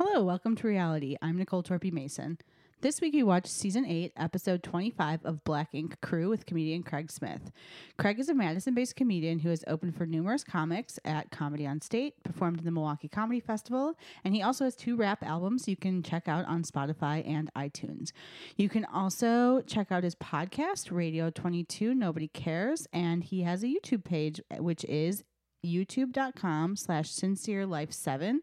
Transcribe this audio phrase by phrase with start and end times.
[0.00, 1.16] Hello, welcome to reality.
[1.20, 2.38] I'm Nicole Torpy Mason.
[2.82, 7.10] This week we watched season 8, episode 25 of Black Ink Crew with comedian Craig
[7.10, 7.50] Smith.
[7.98, 11.80] Craig is a Madison based comedian who has opened for numerous comics at Comedy on
[11.80, 15.74] State, performed in the Milwaukee Comedy Festival, and he also has two rap albums you
[15.74, 18.12] can check out on Spotify and iTunes.
[18.56, 23.66] You can also check out his podcast, Radio 22 Nobody Cares, and he has a
[23.66, 25.24] YouTube page, which is
[25.66, 28.42] youtube.com slash sincere life 7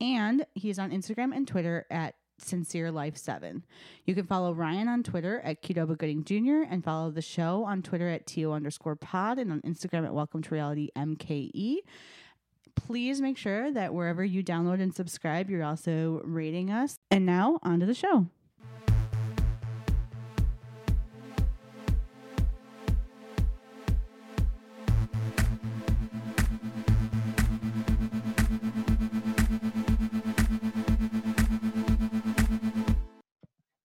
[0.00, 3.64] and he's on instagram and twitter at sincere life 7
[4.04, 7.82] you can follow ryan on twitter at Qdoba gooding jr and follow the show on
[7.82, 11.78] twitter at to underscore pod and on instagram at welcome to reality mke
[12.78, 16.98] please make sure that wherever you download and subscribe you're also rating us.
[17.10, 18.26] And now on to the show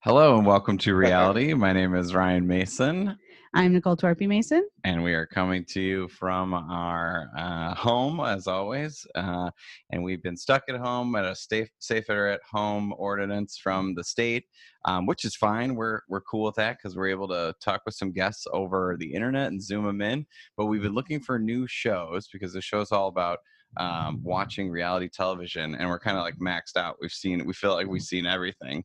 [0.03, 1.54] Hello and welcome to reality.
[1.54, 3.18] My name is Ryan Mason,
[3.54, 8.46] i'm nicole torpy mason and we are coming to you from our uh, home as
[8.46, 9.07] always.
[9.15, 9.49] Uh,
[9.91, 14.04] and we've been stuck at home at a safe, safer at home ordinance from the
[14.04, 14.43] state,
[14.84, 15.74] um, which is fine.
[15.74, 19.13] We're we're cool with that because we're able to talk with some guests over the
[19.13, 20.26] internet and zoom them in.
[20.57, 23.40] But we've been looking for new shows because the show's all about
[23.77, 26.98] um, watching reality television, and we're kind of like maxed out.
[26.99, 28.84] We've seen, we feel like we've seen everything.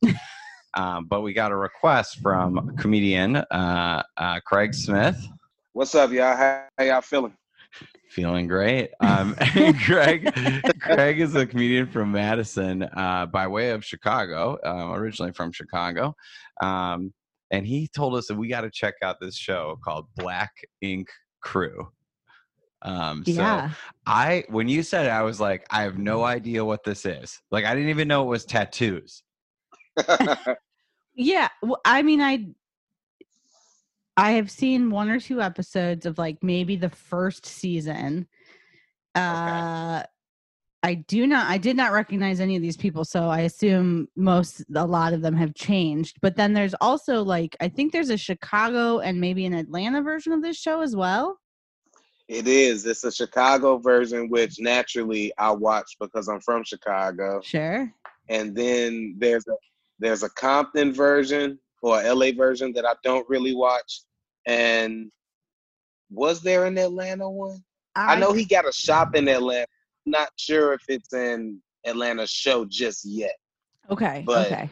[0.73, 5.27] Um, but we got a request from comedian uh, uh, Craig Smith.
[5.73, 6.35] What's up, y'all?
[6.35, 7.33] How, how y'all feeling?
[8.09, 8.89] Feeling great.
[9.01, 9.35] Um,
[9.85, 10.31] Craig,
[10.81, 16.15] Craig is a comedian from Madison uh, by way of Chicago, um, originally from Chicago.
[16.61, 17.13] Um,
[17.51, 21.07] and he told us that we got to check out this show called Black Ink
[21.41, 21.89] Crew.
[22.81, 23.71] Um, so yeah
[24.05, 27.39] I, when you said it, I was like, I have no idea what this is.
[27.51, 29.21] Like, I didn't even know it was tattoos.
[31.21, 32.47] Yeah, well, I mean, I
[34.15, 38.27] I have seen one or two episodes of like maybe the first season.
[39.15, 40.03] Uh
[40.81, 44.63] I do not I did not recognize any of these people, so I assume most
[44.73, 46.19] a lot of them have changed.
[46.21, 50.31] But then there's also like I think there's a Chicago and maybe an Atlanta version
[50.31, 51.37] of this show as well.
[52.29, 52.85] it is.
[52.85, 57.41] It's a Chicago version, which naturally I watch because I'm from Chicago.
[57.43, 57.91] Sure.
[58.29, 59.55] And then there's a
[59.99, 64.01] there's a Compton version or a LA version that I don't really watch.
[64.45, 65.11] And
[66.09, 67.63] was there an Atlanta one?
[67.95, 69.67] I know he got a shop in Atlanta.
[70.05, 73.35] Not sure if it's in Atlanta show just yet.
[73.89, 74.23] Okay.
[74.25, 74.69] but- okay.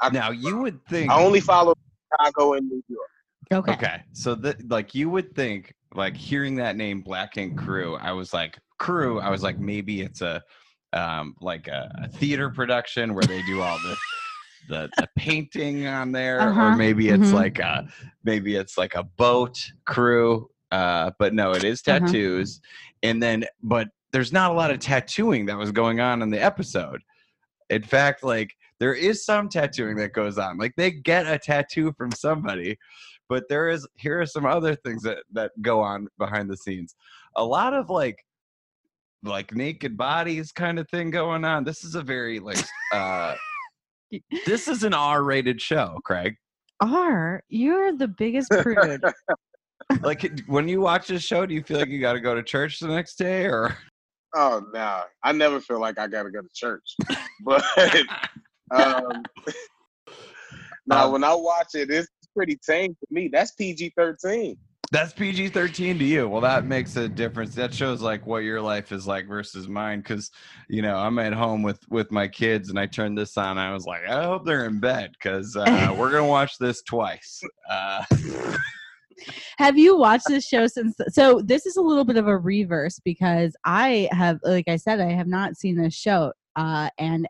[0.00, 1.10] I, Now, you would think.
[1.10, 1.74] I only follow
[2.12, 3.08] Chicago and New York.
[3.52, 3.72] Okay.
[3.72, 4.02] Okay.
[4.12, 8.34] So that like you would think like hearing that name Black Ink Crew, I was
[8.34, 10.42] like crew, I was like maybe it's a
[10.92, 13.96] um like a, a theater production where they do all the
[14.68, 17.34] the, the painting on there Uh-huh, or maybe it's mhm.
[17.34, 17.86] like a
[18.24, 21.98] maybe it's like a boat crew uh but no it is Uh-huh.
[22.00, 22.60] tattoos.
[23.02, 26.42] And then but there's not a lot of tattooing that was going on in the
[26.42, 27.02] episode.
[27.70, 31.92] In fact like there is some tattooing that goes on like they get a tattoo
[31.96, 32.76] from somebody
[33.28, 36.94] but there is here are some other things that that go on behind the scenes.
[37.36, 38.24] A lot of like
[39.24, 41.64] like naked bodies kind of thing going on.
[41.64, 43.34] This is a very like uh
[44.46, 46.36] this is an r-rated show craig
[46.80, 49.02] R, you're the biggest prude.
[50.02, 52.42] like when you watch this show do you feel like you got to go to
[52.42, 53.76] church the next day or
[54.34, 56.96] Oh no, I never feel like I gotta go to church.
[57.44, 57.64] But
[58.74, 59.22] um,
[60.86, 63.28] now Um, when I watch it, it's pretty tame to me.
[63.32, 64.58] That's PG thirteen.
[64.92, 66.28] That's PG 13 to you.
[66.28, 67.54] Well, that makes a difference.
[67.54, 70.02] That shows like what your life is like versus mine.
[70.02, 70.30] Cause,
[70.68, 73.58] you know, I'm at home with with my kids and I turned this on.
[73.58, 76.82] I was like, I hope they're in bed because uh, we're going to watch this
[76.82, 77.42] twice.
[77.68, 78.04] Uh,
[79.58, 80.96] have you watched this show since?
[81.08, 85.00] So this is a little bit of a reverse because I have, like I said,
[85.00, 86.32] I have not seen this show.
[86.54, 87.26] Uh, and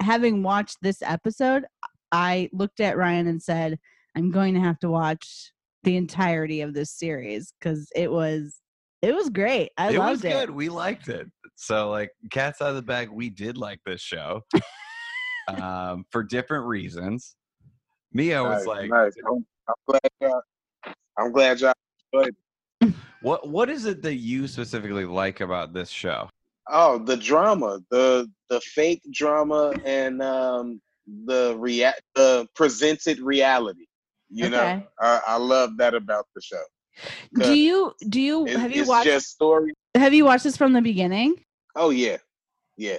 [0.00, 1.64] having watched this episode,
[2.10, 3.78] I looked at Ryan and said,
[4.16, 8.60] "I'm going to have to watch the entirety of this series because it was,
[9.02, 9.70] it was great.
[9.76, 10.30] I it loved was it.
[10.30, 10.50] good.
[10.50, 11.26] We liked it.
[11.54, 14.42] So, like, cats out of the bag, we did like this show
[15.48, 17.36] um, for different reasons.
[18.12, 19.12] Mia was Nice, like, nice.
[19.26, 20.42] I'm, I'm glad y'all.
[21.18, 21.72] I'm glad y'all
[22.12, 22.34] enjoyed
[22.82, 22.94] it.
[23.22, 26.28] what What is it that you specifically like about this show?
[26.68, 30.80] Oh, the drama, the the fake drama, and um,
[31.24, 33.85] the rea- the presented reality.
[34.30, 36.62] You know, I, I love that about the show.
[37.34, 39.72] Do you do you It- have you it's watched just story.
[39.94, 41.36] have you watched this from the beginning?
[41.74, 42.16] Oh yeah,
[42.76, 42.98] yeah.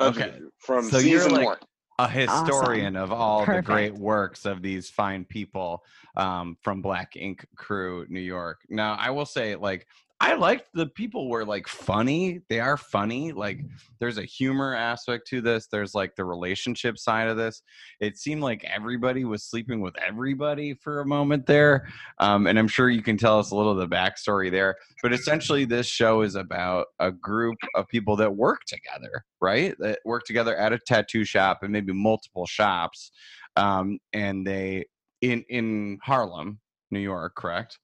[0.00, 0.38] Okay.
[0.58, 1.58] from So season you're like one.
[1.98, 5.82] a historian of all the great works of these fine people
[6.16, 8.60] um, from Black Ink Crew, New York.
[8.68, 9.86] Now, I will say, like,
[10.18, 12.40] I liked the people were like funny.
[12.48, 13.32] They are funny.
[13.32, 13.60] Like,
[14.00, 15.66] there's a humor aspect to this.
[15.70, 17.60] There's like the relationship side of this.
[18.00, 21.86] It seemed like everybody was sleeping with everybody for a moment there.
[22.18, 24.76] Um, and I'm sure you can tell us a little of the backstory there.
[25.02, 29.74] But essentially, this show is about a group of people that work together, right?
[29.80, 33.10] That work together at a tattoo shop and maybe multiple shops.
[33.56, 34.86] Um, and they
[35.20, 36.60] in in Harlem,
[36.90, 37.78] New York, correct?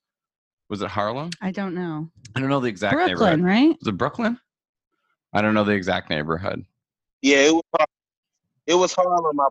[0.73, 1.29] Was it Harlem?
[1.43, 2.09] I don't know.
[2.35, 3.45] I don't know the exact Brooklyn, neighborhood.
[3.45, 3.77] right?
[3.79, 4.39] Was it Brooklyn?
[5.35, 6.65] I don't know the exact neighborhood.
[7.21, 7.63] Yeah, it was.
[7.79, 7.87] Har-
[8.67, 9.39] It was Harlem.
[9.39, 9.49] I-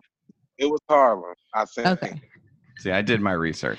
[0.58, 1.32] It was Harlem.
[1.54, 1.86] I think.
[1.86, 2.20] Okay.
[2.78, 3.78] See, I did my research.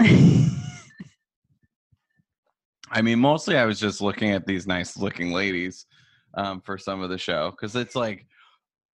[0.00, 0.62] I
[3.02, 5.84] mean, mostly I was just looking at these nice looking ladies
[6.32, 8.24] um, for some of the show because it's like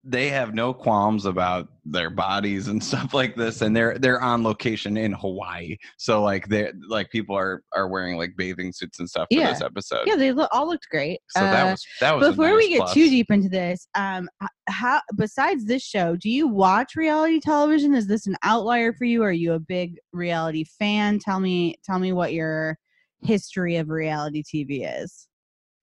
[0.04, 4.42] they have no qualms about their bodies and stuff like this, and they're they're on
[4.42, 9.08] location in Hawaii, so like they like people are are wearing like bathing suits and
[9.08, 9.52] stuff for Yeah.
[9.52, 10.06] this episode.
[10.06, 11.20] yeah, they look, all looked great.
[11.28, 12.94] So that Uh, was that was a before we get plus.
[12.94, 14.28] too deep into this um
[14.68, 19.22] how besides this show do you watch reality television is this an outlier for you
[19.22, 22.78] are you a big reality fan tell me tell me what your
[23.22, 25.28] history of reality tv is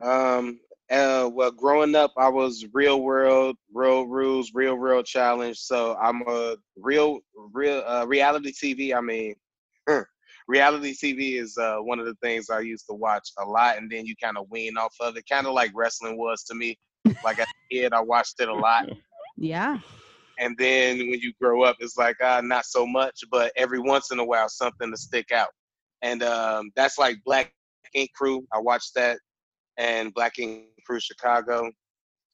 [0.02, 0.60] Um.
[0.92, 1.30] Uh.
[1.32, 5.58] Well, growing up, I was real world, real rules, real world challenge.
[5.58, 7.20] So I'm a real,
[7.54, 8.96] real uh, reality TV.
[8.96, 9.36] I mean,
[10.48, 13.90] reality TV is uh, one of the things I used to watch a lot, and
[13.92, 16.78] then you kind of wean off of it, kind of like wrestling was to me.
[17.24, 18.90] Like as a kid, I watched it a lot.
[19.40, 19.80] yeah
[20.38, 24.12] and then when you grow up it's like ah not so much but every once
[24.12, 25.50] in a while something to stick out
[26.02, 27.54] and um, that's like black
[27.94, 29.18] ink crew i watched that
[29.80, 31.72] and black ink crew chicago.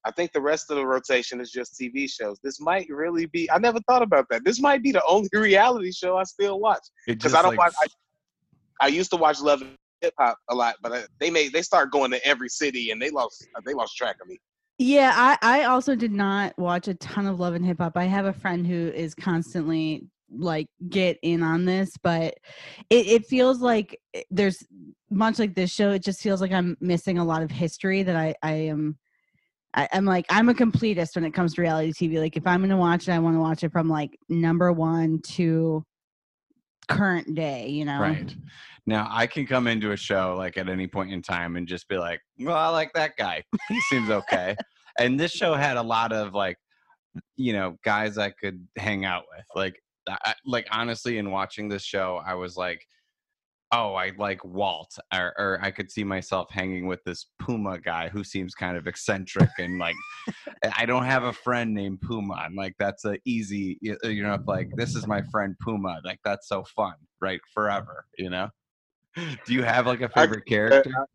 [0.07, 2.37] I think the rest of the rotation is just tv shows.
[2.43, 4.43] This might really be i never thought about that.
[4.43, 7.73] This might be the only reality show i still watch because i don't like, watch
[8.81, 11.53] I, I used to watch love and hip hop a lot but I, they made
[11.53, 14.39] they started going to every city and they lost uh, they lost track of me.
[14.77, 17.95] Yeah i i also did not watch a ton of love and hip hop.
[17.95, 22.33] I have a friend who is constantly like get in on this but
[22.89, 24.65] it, it feels like eh, there's
[25.09, 28.15] much like this show it just feels like i'm missing a lot of history that
[28.15, 28.97] i i am
[29.75, 32.61] I, i'm like i'm a completist when it comes to reality tv like if i'm
[32.61, 35.83] gonna watch it i want to watch it from like number one to
[36.87, 38.35] current day you know Right.
[38.87, 41.87] Now I can come into a show like at any point in time and just
[41.87, 43.43] be like, well, I like that guy.
[43.69, 44.55] He seems okay.
[44.99, 46.57] and this show had a lot of like,
[47.35, 49.45] you know, guys I could hang out with.
[49.55, 52.87] Like, I, like honestly, in watching this show, I was like,
[53.71, 58.09] oh, I like Walt, or, or I could see myself hanging with this Puma guy
[58.09, 59.95] who seems kind of eccentric and like,
[60.77, 62.35] I don't have a friend named Puma.
[62.35, 65.99] I'm like, that's a easy, you you know, like this is my friend Puma.
[66.03, 67.41] Like that's so fun, right?
[67.53, 68.49] Forever, you know.
[69.15, 70.91] Do you have like a favorite character?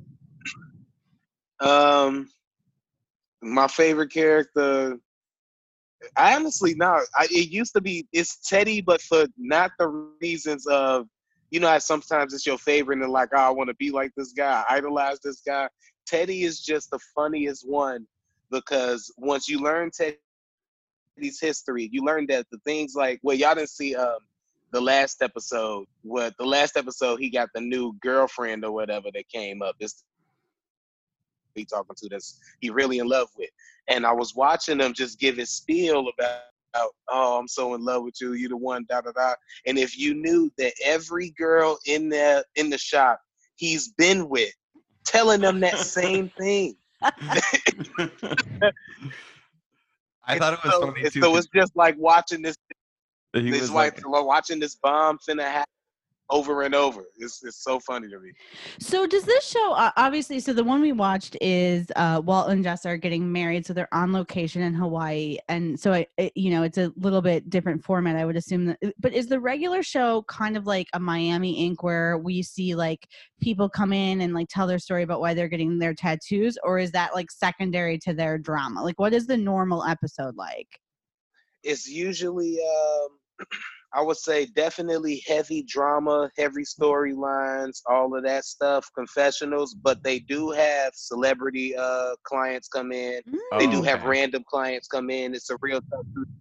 [1.60, 2.30] Um,
[3.42, 4.98] my favorite character.
[6.16, 7.00] Honestly no.
[7.22, 9.88] It used to be it's Teddy, but for not the
[10.20, 11.06] reasons of
[11.50, 14.12] you know how sometimes it's your favorite and like oh, I want to be like
[14.16, 15.68] this guy, idolize this guy.
[16.06, 18.06] Teddy is just the funniest one
[18.50, 23.70] because once you learn Teddy's history, you learn that the things like well y'all didn't
[23.70, 24.18] see um
[24.72, 25.86] the last episode.
[26.02, 29.76] What the last episode he got the new girlfriend or whatever that came up.
[29.80, 30.04] This
[31.54, 33.50] he talking to that's he really in love with.
[33.88, 36.40] And I was watching him just give his spiel about,
[36.74, 39.34] about, oh, I'm so in love with you, you the one, da da da.
[39.66, 43.20] And if you knew that every girl in the in the shop
[43.56, 44.52] he's been with,
[45.04, 46.76] telling them that same thing.
[50.26, 51.20] I thought it was so, funny too.
[51.22, 52.56] So 'cause it's just like watching this.
[53.34, 55.64] he It's was like, like, watching this bomb finna happen
[56.30, 57.04] over and over.
[57.18, 58.32] It's it's so funny to me.
[58.78, 60.40] So does this show uh, obviously?
[60.40, 63.92] So the one we watched is uh, Walt and Jess are getting married, so they're
[63.92, 67.84] on location in Hawaii, and so I, it, you know, it's a little bit different
[67.84, 68.16] format.
[68.16, 68.78] I would assume that.
[68.98, 73.06] But is the regular show kind of like a Miami Ink, where we see like
[73.40, 76.78] people come in and like tell their story about why they're getting their tattoos, or
[76.78, 78.82] is that like secondary to their drama?
[78.82, 80.68] Like, what is the normal episode like?
[81.62, 83.46] it's usually um
[83.94, 90.20] I would say definitely heavy drama, heavy storylines, all of that stuff, confessionals, but they
[90.20, 93.22] do have celebrity uh clients come in.
[93.58, 95.34] They do Oh, have random clients come in.
[95.34, 95.80] It's a real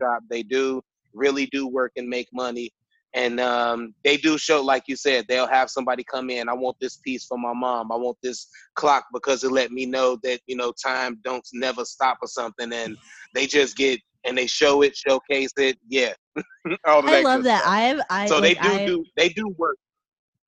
[0.02, 0.24] shop.
[0.30, 0.82] They do
[1.14, 2.72] really do work and make money.
[3.16, 6.78] and um, they do show like you said they'll have somebody come in i want
[6.80, 10.40] this piece for my mom i want this clock because it let me know that
[10.48, 12.98] you know time don't never stop or something and
[13.34, 16.14] they just get and they show it showcase it yeah
[16.86, 19.78] i love that i've i so like, they do I've, do they do work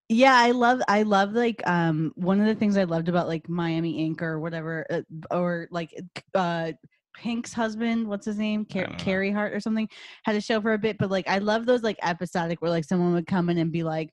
[0.10, 3.48] yeah i love i love like um one of the things i loved about like
[3.48, 5.02] miami ink or whatever uh,
[5.32, 5.94] or like
[6.36, 6.72] uh
[7.14, 9.90] Pink's husband, what's his name, Car- Carey Hart or something,
[10.24, 10.98] had a show for a bit.
[10.98, 13.84] But like, I love those like episodic where like someone would come in and be
[13.84, 14.10] like,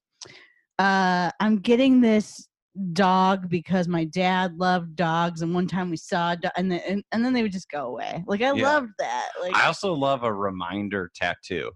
[0.79, 2.48] uh, "I'm getting this
[2.93, 7.05] dog because my dad loved dogs, and one time we saw, do-, and then and,
[7.13, 8.25] and, then they would just go away.
[8.27, 8.63] Like, I yeah.
[8.63, 9.29] loved that.
[9.41, 11.71] Like, I also love a reminder tattoo.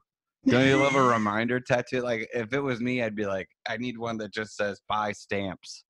[0.47, 2.00] Don't you love a reminder tattoo?
[2.00, 5.12] Like, if it was me, I'd be like, I need one that just says "buy
[5.12, 5.85] stamps,"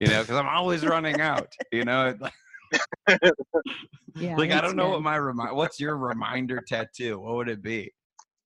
[0.00, 1.52] you know, because I'm always running out.
[1.72, 2.14] You know.
[4.14, 4.90] yeah, like I don't know good.
[4.90, 5.56] what my remind.
[5.56, 7.18] What's your reminder tattoo?
[7.18, 7.92] What would it be?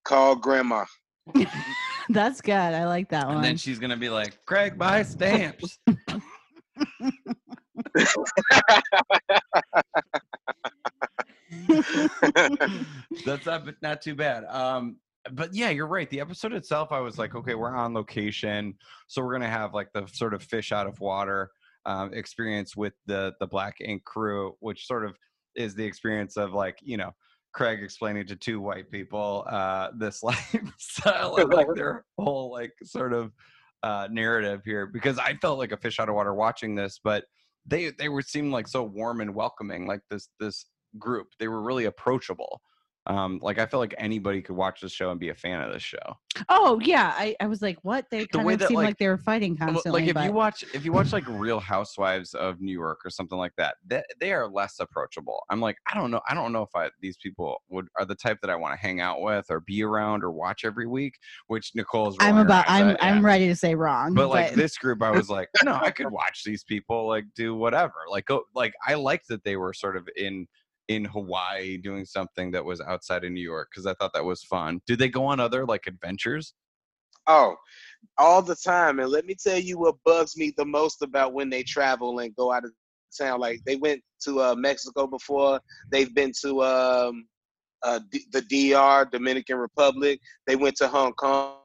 [0.04, 0.84] Call grandma.
[2.08, 2.54] That's good.
[2.54, 3.36] I like that one.
[3.36, 5.78] And then she's gonna be like, "Craig, buy stamps."
[13.24, 14.44] That's not not too bad.
[14.44, 14.96] Um,
[15.30, 16.10] but yeah, you're right.
[16.10, 18.74] The episode itself, I was like, okay, we're on location,
[19.06, 21.50] so we're gonna have like the sort of fish out of water
[21.86, 25.16] um, experience with the the Black Ink crew, which sort of
[25.54, 27.12] is the experience of like you know
[27.52, 33.12] Craig explaining to two white people uh, this lifestyle and like their whole like sort
[33.12, 33.32] of
[33.82, 37.24] uh, narrative here because I felt like a fish out of water watching this, but
[37.66, 40.66] they they were seemed like so warm and welcoming, like this this
[40.98, 41.28] group.
[41.38, 42.60] They were really approachable
[43.06, 45.72] um like i feel like anybody could watch this show and be a fan of
[45.72, 45.98] this show.
[46.48, 48.06] Oh yeah i, I was like what?
[48.10, 50.24] They kind the of seemed like, like, they were fighting constantly like if but...
[50.24, 53.76] you watch if you watch like real housewives of new york or something like that
[53.86, 55.42] they, they are less approachable.
[55.50, 58.14] I'm like i don't know i don't know if i these people would are the
[58.14, 61.14] type that i want to hang out with or be around or watch every week
[61.48, 63.26] which nicole's i'm about i'm at, i'm yeah.
[63.26, 66.10] ready to say wrong but, but like this group i was like no i could
[66.10, 67.94] watch these people like do whatever.
[68.10, 70.46] Like go like i liked that they were sort of in
[70.96, 74.42] in Hawaii doing something that was outside of New York because I thought that was
[74.42, 74.80] fun.
[74.86, 76.54] Did they go on other like adventures?
[77.26, 77.56] Oh,
[78.18, 78.98] all the time.
[78.98, 82.34] And let me tell you what bugs me the most about when they travel and
[82.36, 82.72] go out of
[83.16, 83.40] town.
[83.40, 85.60] Like they went to uh, Mexico before.
[85.90, 87.26] They've been to um,
[87.82, 90.20] uh, D- the DR, Dominican Republic.
[90.46, 91.56] They went to Hong Kong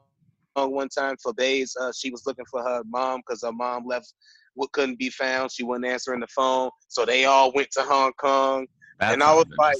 [0.55, 1.75] one time for days.
[1.79, 4.13] Uh, she was looking for her mom because her mom left
[4.55, 5.51] what couldn't be found.
[5.51, 6.69] She wasn't answering the phone.
[6.87, 8.65] So they all went to Hong Kong.
[8.99, 9.77] That's and I was like,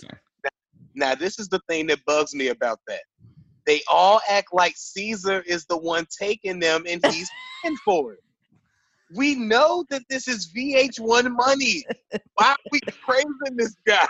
[0.95, 3.01] now this is the thing that bugs me about that.
[3.65, 7.29] They all act like Caesar is the one taking them and he's
[7.63, 8.19] paying for it.
[9.15, 11.85] We know that this is VH1 money.
[12.35, 14.05] Why are we praising this guy?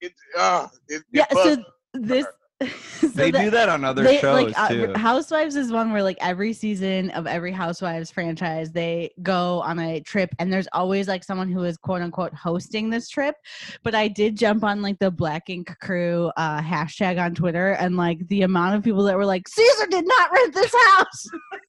[0.00, 1.56] It, uh, it, yeah, so
[1.94, 2.26] this
[3.00, 4.92] so they that, do that on other they, shows like, uh, too.
[4.92, 9.78] Uh, Housewives is one where like every season of every Housewives franchise, they go on
[9.78, 13.36] a trip, and there's always like someone who is quote unquote hosting this trip.
[13.84, 17.96] But I did jump on like the Black Ink Crew uh, hashtag on Twitter, and
[17.96, 21.28] like the amount of people that were like, "Caesar did not rent this house."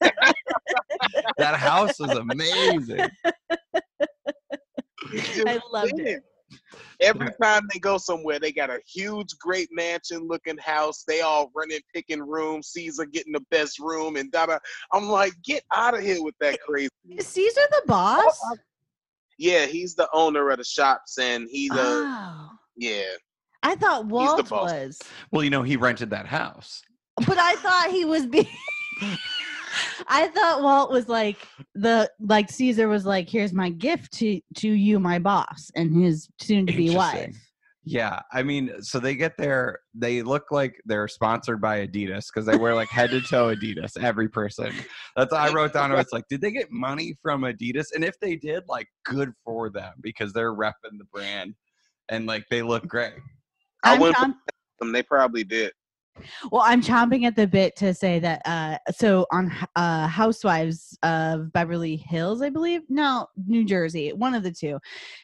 [1.38, 3.08] that house is amazing.
[5.46, 6.24] I loved it.
[7.00, 11.04] Every time they go somewhere, they got a huge, great mansion looking house.
[11.06, 12.68] They all running, picking rooms.
[12.68, 14.58] Caesar getting the best room, and da da.
[14.92, 16.90] I'm like, get out of here with that crazy.
[17.10, 18.38] Is Caesar the boss?
[18.44, 18.56] Oh,
[19.38, 21.78] yeah, he's the owner of the shops, and he's oh.
[21.78, 23.02] a yeah.
[23.62, 24.98] I thought Walt was.
[25.30, 26.82] Well, you know, he rented that house.
[27.26, 28.46] But I thought he was being.
[30.08, 31.38] I thought Walt was like
[31.74, 36.28] the like Caesar was like, here's my gift to to you, my boss, and his
[36.40, 37.36] soon to be wife.
[37.82, 39.78] Yeah, I mean, so they get there.
[39.94, 43.96] They look like they're sponsored by Adidas because they wear like head to toe Adidas.
[43.98, 44.72] Every person.
[45.16, 45.90] That's I wrote down.
[45.92, 47.86] It's like, did they get money from Adidas?
[47.94, 51.54] And if they did, like, good for them because they're repping the brand
[52.10, 53.14] and like they look great.
[53.82, 54.16] I went.
[54.18, 54.92] Them.
[54.92, 55.72] They probably did.
[56.50, 58.42] Well, I'm chomping at the bit to say that.
[58.44, 64.42] Uh, so on uh, Housewives of Beverly Hills, I believe, no, New Jersey, one of
[64.42, 64.78] the two.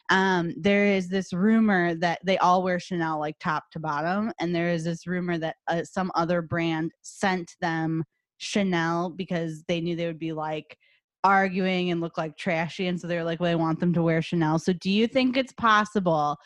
[0.09, 4.55] Um, there is this rumor that they all wear Chanel like top to bottom, and
[4.55, 8.03] there is this rumor that uh, some other brand sent them
[8.37, 10.77] Chanel because they knew they would be like
[11.23, 14.21] arguing and look like trashy, and so they're like, "Well, I want them to wear
[14.21, 16.37] Chanel." So, do you think it's possible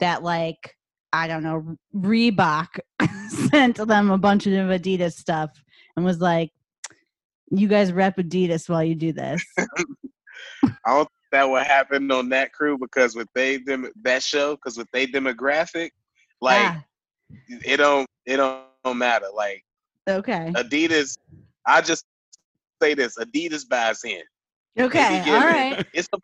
[0.00, 0.74] that like
[1.12, 2.78] I don't know, Reebok
[3.50, 5.50] sent them a bunch of Adidas stuff
[5.96, 6.50] and was like,
[7.50, 9.42] you guys rep Adidas while you do this.
[9.58, 14.56] I don't think that would happen on that crew because with they them that show,
[14.56, 15.90] because with they demographic,
[16.40, 16.84] like ah.
[17.48, 19.26] it don't it don't, don't matter.
[19.34, 19.64] Like
[20.08, 21.16] okay, Adidas
[21.66, 22.04] I just
[22.80, 24.22] say this: Adidas buys in.
[24.78, 25.84] Okay, all right.
[25.92, 26.20] It's some,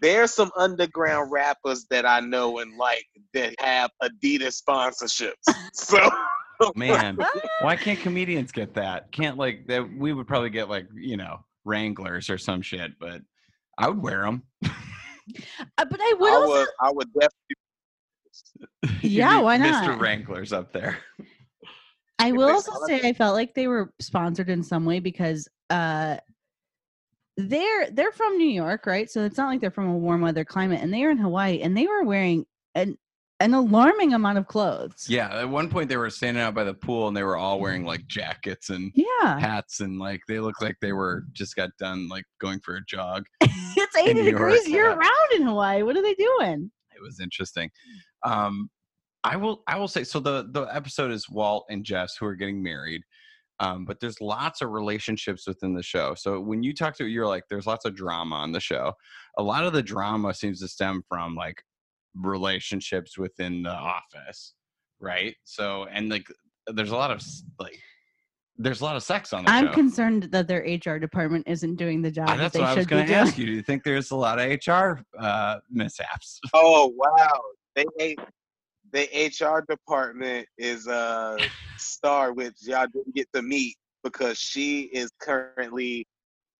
[0.00, 5.32] there's some underground rappers that I know and like that have Adidas sponsorships.
[5.72, 6.10] So
[6.74, 7.18] Man,
[7.62, 9.10] why can't comedians get that?
[9.12, 9.88] Can't like that?
[9.96, 13.22] We would probably get like you know Wranglers or some shit, but
[13.78, 14.42] I would wear them.
[15.78, 17.56] Uh, but I would I also, would I would definitely
[19.08, 19.84] Yeah, why not?
[19.84, 19.98] Mr.
[19.98, 20.98] Wranglers up there.
[22.18, 26.18] I will also say I felt like they were sponsored in some way because uh
[27.48, 29.10] they're they're from New York, right?
[29.10, 31.60] So it's not like they're from a warm weather climate and they are in Hawaii
[31.60, 32.96] and they were wearing an
[33.40, 35.06] an alarming amount of clothes.
[35.08, 37.58] Yeah, at one point they were standing out by the pool and they were all
[37.58, 39.38] wearing like jackets and Yeah.
[39.38, 42.84] hats and like they looked like they were just got done like going for a
[42.84, 43.24] jog.
[43.40, 45.82] it's 80 degrees year round in Hawaii.
[45.82, 46.70] What are they doing?
[46.94, 47.70] It was interesting.
[48.24, 48.68] Um,
[49.24, 50.20] I will I will say so.
[50.20, 53.02] The the episode is Walt and Jess who are getting married.
[53.60, 56.14] Um, but there's lots of relationships within the show.
[56.14, 58.92] So when you talk to you're like, there's lots of drama on the show.
[59.38, 61.62] A lot of the drama seems to stem from like
[62.14, 64.54] relationships within the office,
[64.98, 65.36] right?
[65.44, 66.26] So and like
[66.68, 67.22] there's a lot of
[67.58, 67.78] like
[68.56, 69.72] there's a lot of sex on the I'm show.
[69.72, 72.82] concerned that their HR department isn't doing the job Ah, that they what I was
[72.82, 73.26] should be going to doing.
[73.26, 73.46] ask you.
[73.46, 76.40] Do you think there's a lot of HR uh, mishaps?
[76.54, 77.40] Oh wow.
[77.76, 78.16] They
[78.92, 79.08] the
[79.40, 86.06] HR department is a star which y'all didn't get to meet because she is currently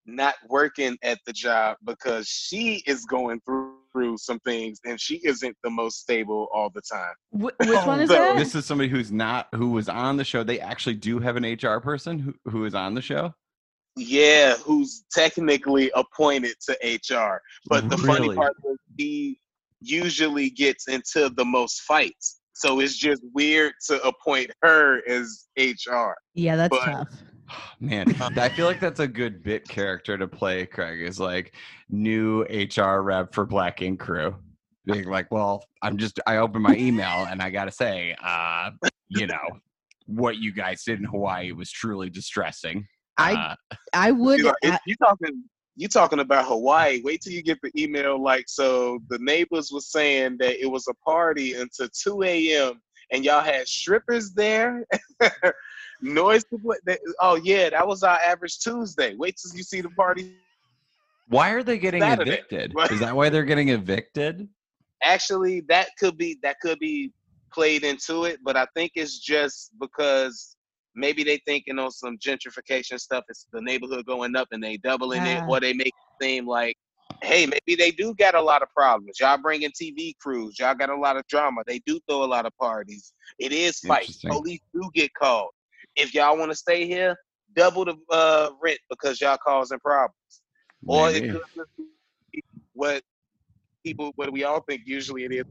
[0.06, 5.20] not working at the job because she is going through, through some things and she
[5.25, 7.14] isn't the most stable all the time.
[7.32, 8.38] Wh- which one is So that?
[8.38, 10.42] This is somebody who's not who was on the show.
[10.42, 13.34] They actually do have an HR person who, who is on the show.
[13.96, 17.42] Yeah, who's technically appointed to HR.
[17.66, 19.40] But the funny part is he
[19.80, 22.40] usually gets into the most fights.
[22.52, 26.12] So it's just weird to appoint her as HR.
[26.34, 27.08] yeah, that's but- tough.
[27.80, 30.66] Man, I feel like that's a good bit character to play.
[30.66, 31.54] Craig is like
[31.88, 34.37] new HR rep for Black Ink Crew.
[34.87, 38.70] Being like, well, I'm just I opened my email and I gotta say, uh,
[39.08, 39.60] you know,
[40.06, 42.87] what you guys did in Hawaii was truly distressing.
[43.18, 43.55] I Uh,
[43.92, 45.44] I would You, know, if you talking
[45.81, 47.01] you talking about Hawaii.
[47.03, 48.23] Wait till you get the email.
[48.23, 52.83] Like, so the neighbors was saying that it was a party until 2 a.m.
[53.11, 54.85] and y'all had strippers there.
[56.03, 56.45] Noise.
[57.23, 59.14] Oh yeah, that was our average Tuesday.
[59.14, 60.37] Wait till you see the party.
[61.29, 62.31] why are they getting Saturday.
[62.31, 62.75] evicted?
[62.90, 64.49] Is that why they're getting evicted?
[65.03, 67.11] Actually, that could be that could be
[67.55, 70.57] played into it, but I think it's just because
[70.94, 73.24] maybe they thinking on some gentrification stuff.
[73.29, 75.46] It's the neighborhood going up and they doubling it, Ah.
[75.48, 76.76] or they make it seem like,
[77.22, 79.18] hey, maybe they do got a lot of problems.
[79.20, 80.59] Y'all bringing TV crews.
[80.59, 81.62] Y'all got a lot of drama.
[81.66, 83.12] They do throw a lot of parties.
[83.38, 84.18] It is fights.
[84.33, 85.50] Police do get called.
[85.96, 87.16] If y'all want to stay here,
[87.55, 90.14] double the uh, rent because y'all causing problems.
[90.87, 91.38] Or it Maybe.
[92.33, 93.03] be what
[93.85, 95.44] people, what we all think usually it is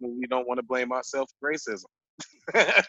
[0.00, 1.84] when we don't want to blame ourselves for racism.
[2.54, 2.82] well,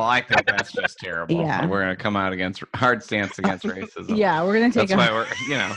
[0.00, 1.36] I think that's just terrible.
[1.36, 1.66] Yeah.
[1.66, 4.16] We're gonna come out against hard stance against racism.
[4.16, 5.72] yeah, we're gonna take That's a why we're you know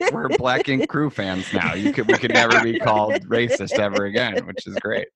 [0.12, 1.74] we're Black Ink Crew fans now.
[1.74, 5.08] You could we could never be called racist ever again, which is great.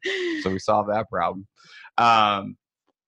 [0.42, 1.46] So we solved that problem.
[1.96, 2.56] Um,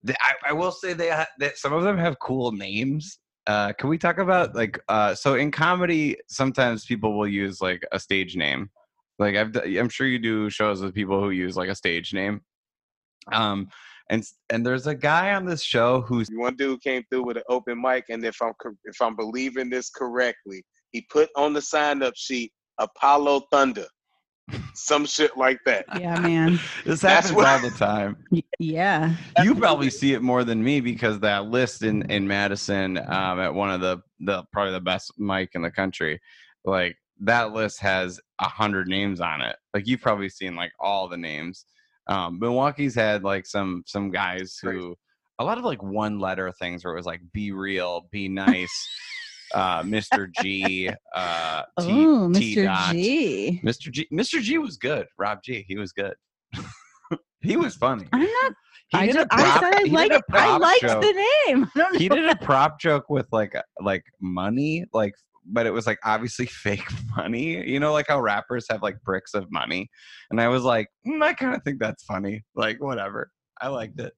[0.09, 3.19] I, I will say they ha- that some of them have cool names.
[3.47, 7.83] Uh, can we talk about like uh, so in comedy sometimes people will use like
[7.93, 8.71] a stage name.
[9.19, 12.13] Like I've d- I'm sure you do shows with people who use like a stage
[12.13, 12.41] name.
[13.33, 13.69] Um,
[14.11, 17.43] and and there's a guy on this show who's One dude came through with an
[17.49, 18.53] open mic, and if I'm
[18.85, 23.87] if I'm believing this correctly, he put on the sign up sheet Apollo Thunder,
[24.75, 25.87] some shit like that.
[25.99, 26.61] yeah, man.
[26.85, 28.17] this happens what- all the time.
[28.31, 29.15] Y- Yeah.
[29.43, 33.53] you probably see it more than me because that list in in Madison um, at
[33.55, 36.21] one of the the probably the best mic in the country,
[36.65, 39.57] like that list has a hundred names on it.
[39.75, 41.65] Like you've probably seen like all the names.
[42.09, 44.97] Um, Milwaukee's had like some some guys who
[45.39, 48.89] a lot of like one letter things where it was like be real, be nice,
[49.55, 50.29] uh, Mr.
[50.41, 52.65] G, uh, T, oh, T Mr.
[52.65, 52.93] dot.
[52.93, 53.61] G.
[53.65, 53.91] Mr.
[53.91, 54.41] G, Mr.
[54.41, 55.07] G was good.
[55.19, 56.15] Rob G, he was good.
[57.41, 58.07] he was funny.
[58.13, 58.53] I'm not.
[58.89, 60.13] He I, just, prop- I said I like.
[60.33, 61.03] I liked joke.
[61.03, 61.65] the name.
[61.75, 61.99] I don't know.
[61.99, 65.15] he did a prop joke with like like money like
[65.49, 67.69] but it was like obviously fake money.
[67.69, 69.91] You know like how rappers have like bricks of money?
[70.31, 72.45] And i was like mm, i kind of think that's funny.
[72.55, 73.31] Like whatever.
[73.61, 74.13] I liked it.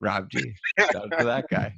[0.00, 0.54] Rob g.
[0.78, 1.74] Shout out to that guy.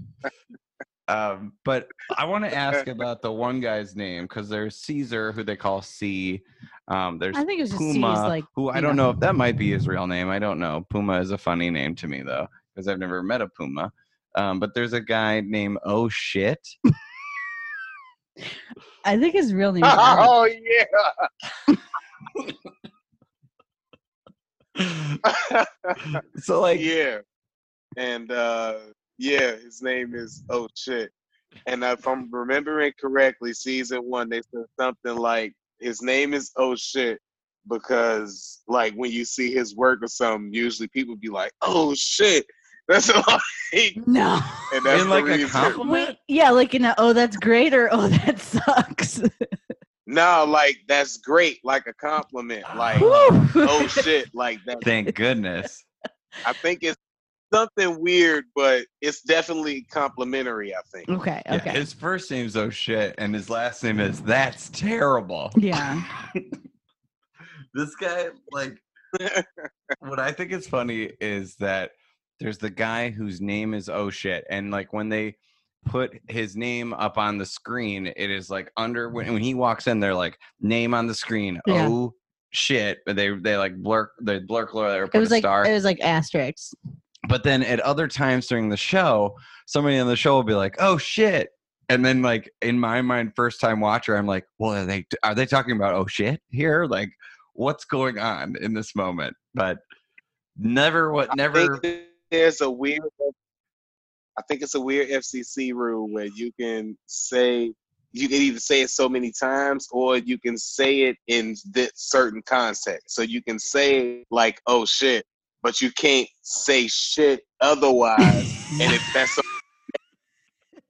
[1.09, 5.43] Um but i want to ask about the one guy's name because there's caesar who
[5.43, 6.43] they call c.
[6.88, 8.45] Um there's I think it was just C's puma like.
[8.55, 9.05] who i don't know.
[9.05, 10.29] know if that might be his real name.
[10.29, 10.87] I don't know.
[10.90, 13.93] Puma is a funny name to me though because i've never met a puma.
[14.37, 16.61] Um, but there's a guy named Oh Shit.
[19.05, 19.85] I think his real name.
[19.85, 20.27] is Eric.
[20.29, 20.49] Oh
[24.77, 25.64] yeah.
[26.37, 27.19] so like yeah.
[27.97, 28.77] And uh
[29.19, 31.11] yeah, his name is oh shit.
[31.66, 36.77] And if I'm remembering correctly, season one they said something like his name is oh
[36.77, 37.21] shit
[37.69, 42.47] because like when you see his work or something, usually people be like, oh shit.
[42.90, 43.09] That's
[43.72, 44.40] like No.
[44.74, 45.48] and that's in the like a reason.
[45.48, 45.90] compliment.
[46.09, 49.22] Wait, yeah, like in a oh that's great or oh that sucks.
[50.07, 52.64] No, like that's great, like a compliment.
[52.76, 54.83] Like oh shit, like that.
[54.83, 55.85] Thank goodness.
[56.44, 56.96] I think it's
[57.55, 60.74] something weird, but it's definitely complimentary.
[60.74, 61.09] I think.
[61.09, 61.70] Okay, Yeah, okay.
[61.70, 65.53] his first name's Oh Shit, and his last name is That's Terrible.
[65.57, 66.03] Yeah.
[67.74, 68.76] this guy, like,
[70.00, 71.92] what I think is funny is that
[72.40, 75.37] there's the guy whose name is Oh Shit, and like when they
[75.87, 79.87] put his name up on the screen, it is like under when, when he walks
[79.87, 81.61] in, they're like name on the screen.
[81.66, 81.87] Yeah.
[81.88, 82.14] Oh
[82.50, 82.98] shit!
[83.07, 85.66] But they they like blur they blur or put It was a like star.
[85.66, 86.74] it was like asterisks.
[87.29, 90.76] But then at other times during the show, somebody on the show will be like,
[90.79, 91.50] "Oh shit."
[91.88, 95.35] And then like in my mind first time watcher, I'm like, "Well, are they are
[95.35, 96.87] they talking about oh shit here?
[96.87, 97.11] Like
[97.53, 99.79] what's going on in this moment?" But
[100.57, 103.03] never what I never think there's a weird.
[104.38, 107.73] I think it's a weird FCC rule where you can say
[108.12, 111.93] you can either say it so many times or you can say it in this
[111.95, 113.11] certain context.
[113.14, 115.25] So you can say like "oh shit,"
[115.62, 118.53] but you can't say shit otherwise.
[118.81, 119.38] and if that's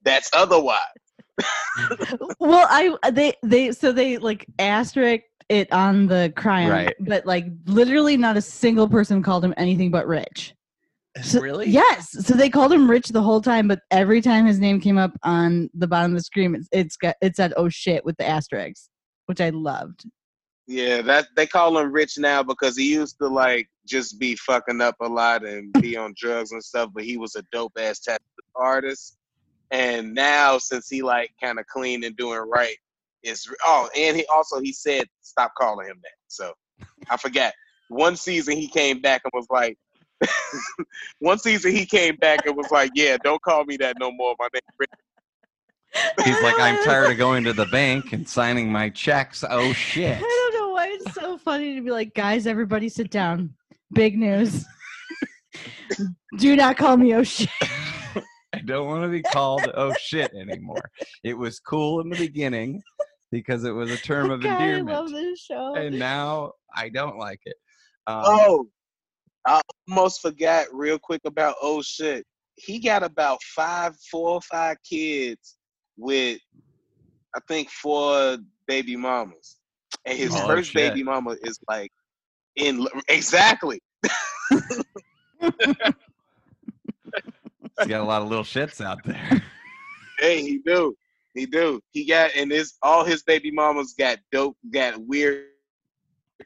[0.03, 0.77] that's otherwise.
[2.39, 6.95] well, I they they so they like asterisk it on the chyron, Right.
[7.01, 10.53] but like literally not a single person called him anything but Rich.
[11.23, 14.59] So- really Yes, so they called him Rich the whole time, but every time his
[14.59, 17.67] name came up on the bottom of the screen, it's it's got it said "oh
[17.67, 18.89] shit" with the asterisks,
[19.25, 20.05] which I loved.
[20.67, 24.79] Yeah, that they call him rich now because he used to like just be fucking
[24.79, 27.99] up a lot and be on drugs and stuff, but he was a dope ass
[27.99, 28.23] tattoo
[28.55, 29.17] artist.
[29.71, 32.75] And now since he like kind of clean and doing right,
[33.23, 36.15] it's oh, and he also he said stop calling him that.
[36.27, 36.53] So
[37.09, 37.53] I forgot.
[37.89, 39.77] One season he came back and was like,
[41.19, 44.35] one season he came back and was like, yeah, don't call me that no more.
[44.39, 44.89] My name Rich.
[46.23, 49.43] He's like, I'm tired of going to the bank and signing my checks.
[49.49, 50.17] Oh shit.
[50.17, 53.53] I don't know why it's so funny to be like, guys, everybody sit down.
[53.93, 54.65] Big news.
[56.37, 57.49] Do not call me oh shit.
[58.53, 60.89] I don't want to be called oh shit anymore.
[61.23, 62.81] It was cool in the beginning
[63.31, 64.87] because it was a term of God, I endearment.
[64.87, 65.75] love this show.
[65.75, 67.55] and now I don't like it.
[68.07, 68.67] Um, Oh,
[69.47, 72.25] I almost forgot real quick about oh shit.
[72.55, 75.57] He got about five, four or five kids
[75.97, 76.39] with,
[77.35, 79.57] I think, four baby mamas,
[80.05, 80.75] and his Oh, first shit.
[80.75, 81.91] baby mama is like
[82.55, 83.79] in exactly.
[84.51, 84.83] he's
[87.87, 89.41] got a lot of little shits out there.
[90.19, 90.95] Hey, he do,
[91.33, 91.81] he do.
[91.91, 95.45] He got and his all his baby mamas got dope, got weird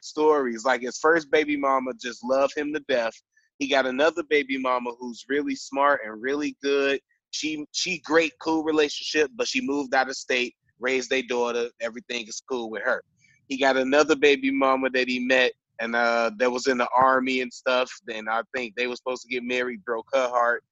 [0.04, 0.64] stories.
[0.64, 3.14] Like his first baby mama just loved him to death.
[3.58, 7.00] He got another baby mama who's really smart and really good.
[7.30, 11.68] She she great, cool relationship, but she moved out of state, raised their daughter.
[11.80, 13.02] Everything is cool with her.
[13.48, 17.40] He got another baby mama that he met and uh that was in the army
[17.40, 17.90] and stuff.
[18.06, 20.64] Then I think they were supposed to get married, broke her heart.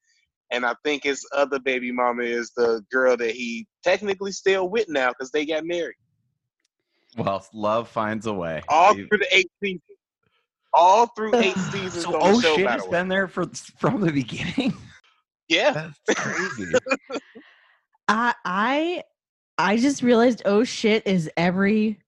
[0.51, 4.89] And I think his other baby mama is the girl that he technically still with
[4.89, 5.97] now because they got married.
[7.17, 8.63] Well, love finds a way.
[8.69, 9.83] All You- through the eight seasons.
[10.77, 13.47] All through eight seasons so on oh show, shit by has been there for
[13.79, 14.75] from the beginning.
[15.49, 15.91] Yeah.
[16.07, 16.73] That's crazy.
[18.09, 19.03] I I
[19.57, 22.01] I just realized oh shit is every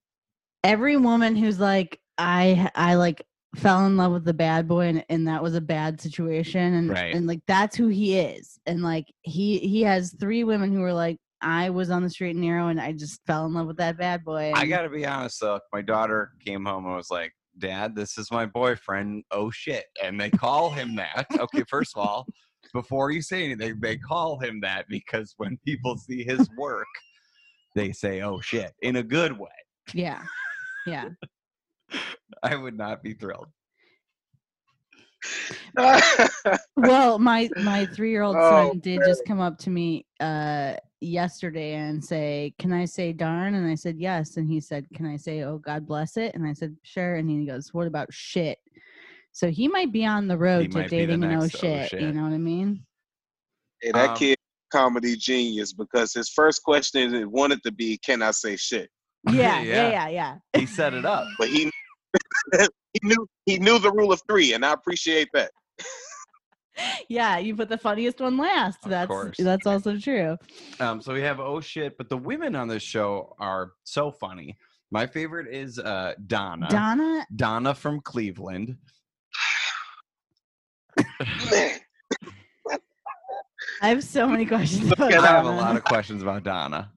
[0.65, 3.23] every woman who's like I I like
[3.55, 6.91] fell in love with the bad boy and, and that was a bad situation and
[6.91, 7.15] Right.
[7.15, 10.93] and like that's who he is and like he he has three women who were
[10.93, 13.77] like I was on the straight and narrow and I just fell in love with
[13.77, 15.61] that bad boy I got to be honest though.
[15.73, 19.85] My daughter came home and was like, "Dad, this is my boyfriend." Oh shit!
[20.03, 21.27] And they call him that.
[21.39, 22.27] Okay, first of all,
[22.73, 26.87] before you say anything, they call him that because when people see his work,
[27.75, 29.49] they say, "Oh shit," in a good way.
[29.95, 30.23] yeah
[30.87, 31.09] yeah
[32.43, 33.49] I would not be thrilled.
[36.77, 40.75] well my my three year old Oh, son did just come up to me uh
[41.01, 45.07] yesterday and say can i say darn and i said yes and he said can
[45.07, 48.13] i say oh god bless it and i said sure and he goes what about
[48.13, 48.59] shit
[49.33, 51.55] so he might be on the road to might be the dating an oh next
[51.63, 52.81] oh shit, you know what i mean
[53.83, 54.39] Hey, that Um, kid,
[54.73, 58.91] comedy genius, because his first question it wanted to be, "Can I say shit?"
[59.25, 59.91] Yeah, yeah, Yeah.
[59.91, 60.37] yeah, yeah.
[60.55, 61.27] He set it up.
[61.39, 61.71] But he
[62.93, 65.51] he knew he knew the rule of three, and I appreciate that.
[67.09, 68.85] Yeah, you put the funniest one last.
[68.85, 69.37] Of that's course.
[69.39, 70.37] that's also true.
[70.79, 74.59] Um, so we have oh shit, but the women on this show are so funny.
[74.91, 76.69] My favorite is uh, Donna.
[76.69, 78.77] Donna, Donna from Cleveland.
[83.83, 85.27] I have so many questions about I Donna.
[85.29, 86.93] have a lot of questions about Donna.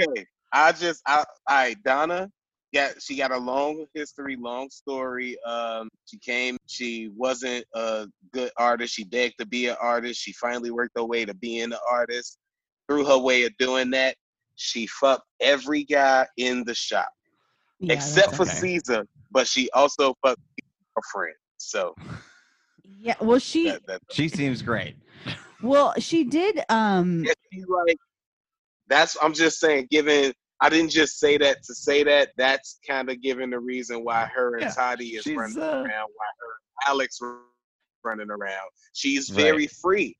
[0.00, 2.30] okay, I just I all right, Donna.
[2.72, 5.36] Yeah, she got a long history, long story.
[5.42, 6.56] Um, she came.
[6.66, 8.94] She wasn't a good artist.
[8.94, 10.20] She begged to be an artist.
[10.20, 12.38] She finally worked her way to being an artist.
[12.88, 14.16] Through her way of doing that,
[14.56, 17.08] she fucked every guy in the shop
[17.80, 18.52] Yeah, except for okay.
[18.52, 19.04] Caesar.
[19.32, 20.40] But she also fucked
[20.96, 21.34] her friend.
[21.56, 21.94] So
[22.84, 23.14] yeah.
[23.20, 24.96] Well, she that, that She seems great.
[25.62, 26.62] well she did.
[26.68, 27.96] Um, Yeah, she like
[28.88, 33.10] that's I'm just saying, given I didn't just say that to say that, that's kind
[33.10, 36.90] of given the reason why her and Yeah, Tati is running uh, around, why her
[36.90, 37.18] Alex
[38.04, 38.68] running around.
[38.92, 39.42] She's Right.
[39.42, 40.16] very free.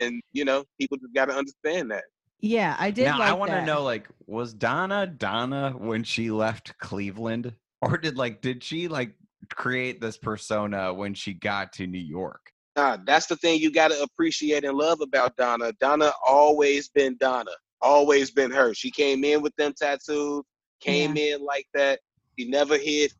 [0.00, 2.04] And you know, people just gotta understand that.
[2.40, 3.04] yeah, I did.
[3.04, 7.52] now like I want to know, like, was Donna Donna when she left Cleveland,
[7.82, 9.14] or did like did she like
[9.50, 12.52] create this persona when she got to New York?
[12.76, 15.72] Nah, that's the thing you gotta appreciate and love about Donna.
[15.80, 17.50] Donna always been Donna.
[17.80, 18.74] Always been her.
[18.74, 20.42] She came in with them tattoos,
[20.80, 22.00] came in like that.
[22.38, 23.12] She never hid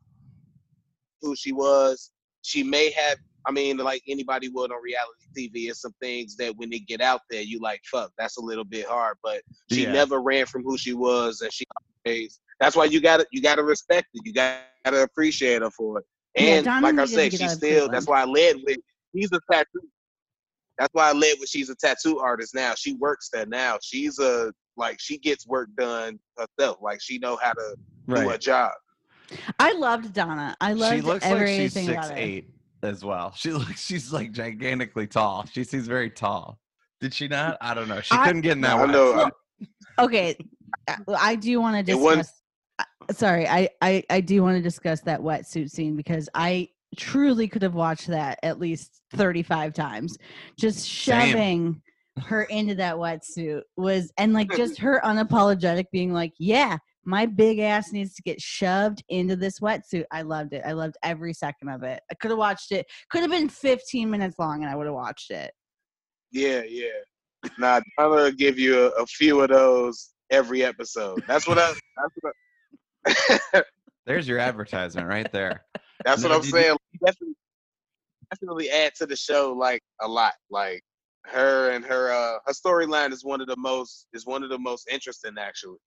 [1.21, 2.11] who she was.
[2.41, 6.55] She may have, I mean, like anybody would on reality TV, it's some things that
[6.57, 9.17] when they get out there, you like, fuck, that's a little bit hard.
[9.23, 9.41] But
[9.71, 9.91] she Yeah.
[9.91, 11.65] never ran from who she was, and she
[12.05, 12.39] always.
[12.59, 14.21] That's why you gotta you gotta respect it.
[14.25, 16.05] You gotta appreciate her for it.
[16.35, 17.89] And Donna like I said, get she's out of still.
[17.89, 18.77] That's why I led with.
[19.15, 19.87] She's a tattoo.
[20.79, 21.49] That's why I led with.
[21.49, 22.73] She's a tattoo artist now.
[22.75, 23.77] She works there now.
[23.83, 26.77] She's a like she gets work done herself.
[26.81, 27.75] Like she know how to
[28.07, 28.71] do a job.
[29.59, 30.55] I loved Donna.
[30.61, 32.17] I loved She looks like she's everything six about her.
[32.17, 32.49] eight
[32.81, 33.33] as well.
[33.35, 35.45] She looks she's like gigantically tall.
[35.51, 36.57] She seems very tall.
[37.01, 37.57] Did she not?
[37.61, 37.99] I don't know.
[38.01, 38.77] She I- couldn't get in that.
[38.77, 39.13] I know.
[39.13, 39.31] wetsuit.
[39.99, 40.37] Okay,
[40.87, 42.41] uh, I do want to It wasn't- discuss.
[42.79, 47.47] uh, Sorry, I, I I do want to discuss that wetsuit scene because I truly
[47.47, 50.17] could have watched that at least thirty five times.
[50.59, 51.81] Just shoving
[52.23, 57.59] her into that wetsuit was, and like just her unapologetic being like, "Yeah, my big
[57.59, 60.63] ass needs to get shoved into this wetsuit." I loved it.
[60.65, 62.01] I loved every second of it.
[62.11, 62.85] I could have watched it.
[63.09, 65.51] Could have been fifteen minutes long, and I would have watched it.
[66.31, 66.87] Yeah, yeah.
[67.57, 71.23] Nah, I'm gonna give you a, a few of those every episode.
[71.27, 71.73] That's what I.
[71.97, 72.33] That's what,
[73.53, 73.63] I,
[74.09, 75.65] There's your advertisement right there.
[76.03, 76.75] that's what I'm you- saying.
[77.05, 77.35] Definitely,
[78.31, 80.33] definitely add to the show like a lot.
[80.49, 80.81] Like
[81.25, 84.57] her and her uh her storyline is one of the most is one of the
[84.57, 85.77] most interesting actually.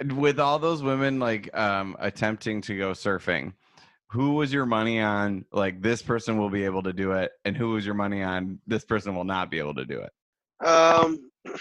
[0.00, 3.52] And With all those women like um attempting to go surfing,
[4.08, 7.56] who was your money on like this person will be able to do it and
[7.56, 10.66] who was your money on this person will not be able to do it?
[10.66, 11.30] Um,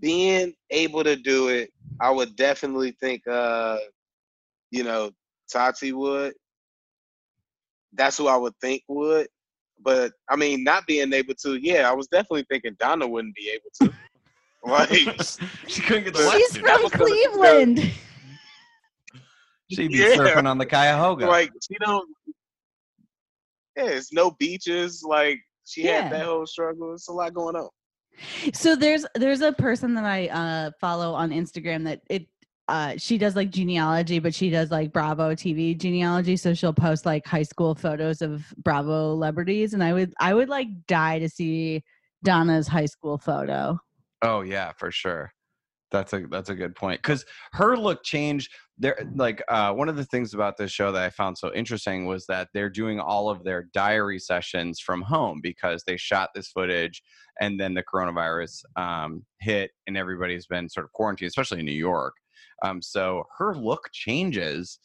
[0.00, 3.78] being able to do it, I would definitely think, uh,
[4.70, 5.10] you know,
[5.50, 6.34] Tati would.
[7.94, 9.28] That's who I would think would.
[9.80, 13.50] But I mean, not being able to, yeah, I was definitely thinking Donna wouldn't be
[13.50, 13.96] able to.
[14.64, 14.88] like,
[15.68, 17.92] she couldn't get the She's from was gonna- Cleveland.
[19.70, 20.16] She'd be Yeah.
[20.16, 21.26] surfing on the Cuyahoga.
[21.26, 22.08] like she don't.
[23.76, 25.02] Yeah, it's no beaches.
[25.06, 26.02] Like she Yeah.
[26.02, 26.94] had that whole struggle.
[26.94, 27.68] It's a lot going on.
[28.52, 32.26] So there's there's a person that I uh follow on Instagram that it
[32.68, 36.36] uh she does like genealogy, but she does like Bravo TV genealogy.
[36.36, 40.48] So she'll post like high school photos of Bravo celebrities, and I would I would
[40.48, 41.82] like die to see
[42.22, 43.78] Donna's high school photo.
[44.22, 45.32] Oh yeah, for sure.
[45.90, 48.52] That's a that's a good point because her look changed.
[48.76, 52.06] There, like uh, one of the things about this show that I found so interesting
[52.06, 56.48] was that they're doing all of their diary sessions from home because they shot this
[56.48, 57.02] footage,
[57.40, 61.72] and then the coronavirus um, hit, and everybody's been sort of quarantined, especially in New
[61.72, 62.14] York.
[62.62, 64.78] Um, so her look changes,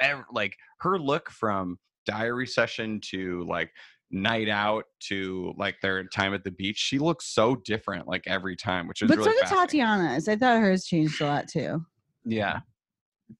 [0.00, 3.70] ev- like her look from diary session to like
[4.10, 8.54] night out to like their time at the beach she looks so different like every
[8.56, 9.48] time which is But really so did.
[9.48, 10.28] Tatiana's.
[10.28, 11.84] I thought hers changed a lot too.
[12.24, 12.60] yeah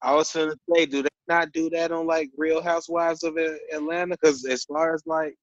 [0.00, 3.36] I was gonna say, do they not do that on like Real Housewives of
[3.72, 4.16] Atlanta?
[4.20, 5.34] Because as far as like,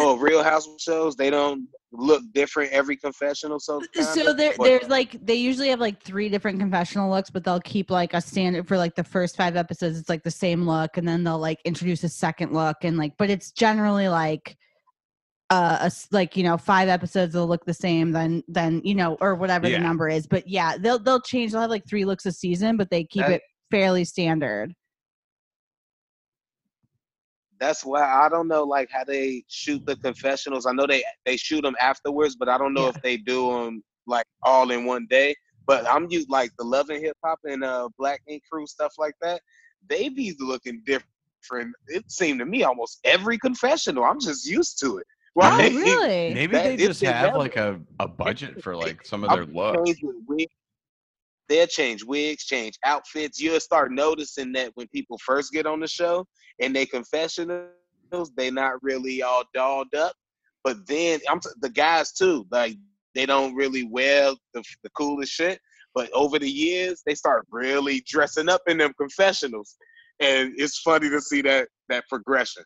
[0.00, 3.58] oh, Real Housewives shows, they don't look different every confessional.
[3.60, 7.60] So, So there, there's like they usually have like three different confessional looks, but they'll
[7.60, 9.98] keep like a standard for like the first five episodes.
[9.98, 13.12] It's like the same look, and then they'll like introduce a second look, and like,
[13.18, 14.56] but it's generally like
[15.50, 18.94] uh a s like you know five episodes will look the same then then you
[18.94, 19.78] know or whatever Yeah.
[19.78, 22.76] the number is but yeah they'll they'll change they'll have like three looks a season
[22.76, 24.72] but they keep That- it fairly standard
[27.60, 30.64] That's why I don't know like how they shoot the confessionals.
[30.66, 32.92] I know they they shoot them afterwards, but I don't know Yeah.
[32.96, 35.34] if they do them like all in one day.
[35.66, 38.94] But I'm used like the Love and Hip Hop and uh Black Ink Crew stuff
[38.98, 39.40] like that.
[39.88, 41.74] They be looking different.
[41.88, 44.04] It seemed to me almost every confessional.
[44.04, 45.06] I'm just used to it.
[45.40, 47.38] oh really Maybe That- they it's just have together.
[47.38, 49.90] like a, a budget for like some of their be looks.
[51.50, 53.40] They'll change wigs, change outfits.
[53.40, 56.24] You'll start noticing that when people first get on the show
[56.60, 57.72] and they confessionals,
[58.36, 60.12] they're not really all dolled up.
[60.62, 62.76] But then I'm t- the guys too, like
[63.16, 65.58] they don't really wear the, the coolest shit.
[65.92, 69.76] But over the years, they start really dressing up in them confessionals,
[70.20, 72.62] and it's funny to see that that progression.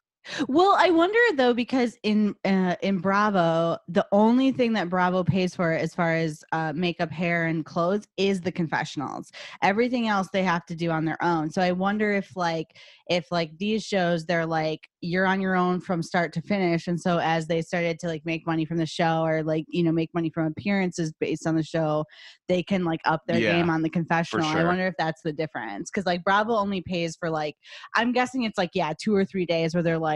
[0.48, 5.54] Well, I wonder though because in uh, in Bravo, the only thing that Bravo pays
[5.54, 9.30] for as far as uh, makeup, hair, and clothes is the confessionals.
[9.62, 11.50] Everything else they have to do on their own.
[11.50, 12.68] So I wonder if like
[13.08, 16.98] if like these shows they're like you're on your own from start to finish, and
[16.98, 19.92] so as they started to like make money from the show or like you know
[19.92, 22.04] make money from appearances based on the show,
[22.48, 24.48] they can like up their Yeah, game on the confessional.
[24.48, 27.56] I wonder if that's the difference because like Bravo only pays for like
[27.94, 30.13] I'm guessing it's like yeah two or three days where they're like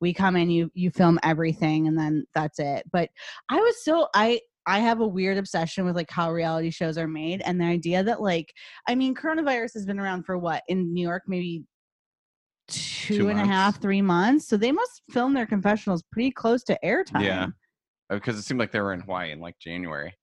[0.00, 3.08] we come in you you film everything and then that's it but
[3.50, 7.08] i was so i i have a weird obsession with like how reality shows are
[7.08, 8.52] made and the idea that like
[8.88, 11.64] i mean coronavirus has been around for what in new york maybe
[12.68, 13.78] two and a half, months.
[13.78, 17.46] three months so they must film their confessionals pretty close to airtime Yeah.
[18.10, 20.14] Because it seemed like they were in Hawaii in like January,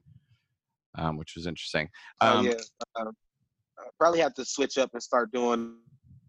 [0.98, 1.88] um, which was interesting.
[2.20, 2.54] Oh Um, yeah,
[3.00, 3.12] um,
[3.78, 5.76] I probably have to switch up and start doing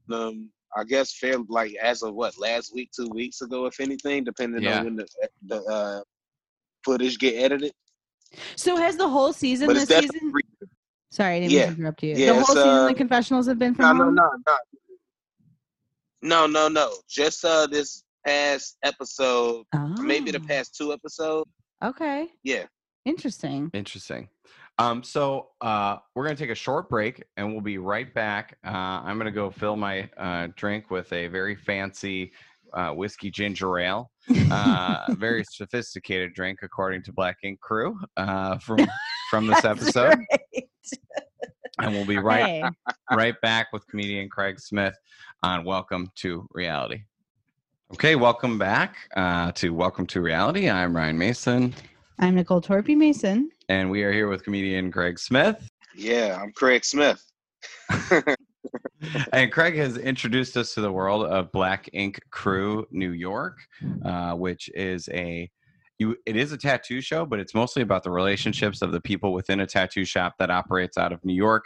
[0.06, 0.50] them.
[0.76, 4.62] I guess fair like as of what last week, two weeks ago, if anything, depending
[4.64, 4.78] Yeah.
[4.78, 5.06] on when the
[5.46, 6.00] the uh,
[6.84, 7.72] footage get edited.
[8.56, 10.42] so has the whole season But this season free.
[11.10, 11.66] sorry i didn't Yeah.
[11.66, 14.04] mean to interrupt you Yeah, the whole season uh, the confessionals have been from no,
[14.04, 14.14] home?
[14.14, 14.56] no, no,
[16.22, 16.92] no, no, no.
[17.08, 19.64] Just uh, this past episode,
[20.00, 21.48] maybe the Oh, past two episodes.
[21.82, 22.64] okay Yeah.
[23.04, 24.28] interesting Interesting.
[24.78, 28.58] Um, so uh, we're gonna take a short break, and we'll be right back.
[28.64, 28.70] Uh,
[29.04, 32.32] I'm gonna go fill my uh, drink with a very fancy
[32.74, 34.10] uh, whiskey ginger ale,
[34.50, 38.78] uh, very sophisticated drink according to Black Ink Crew uh, from
[39.30, 40.18] from this episode.
[40.54, 40.68] right.
[41.78, 42.64] And we'll be right Hey.
[43.16, 44.96] right back with comedian Craig Smith
[45.42, 47.02] on Welcome to Reality.
[47.92, 50.68] Okay, welcome back uh, to Welcome to Reality.
[50.68, 51.74] I'm Ryan Mason,
[52.18, 55.68] i'm nicole torpy mason and we are here with comedian Craig Smith.
[55.96, 57.24] Yeah, I'm Craig Smith.
[59.32, 63.58] and Craig has introduced us to the world of Black Ink Crew New York,
[64.04, 65.50] uh, which is a
[65.98, 66.16] you.
[66.26, 69.60] It is a tattoo show, but it's mostly about the relationships of the people within
[69.60, 71.64] a tattoo shop that operates out of New York.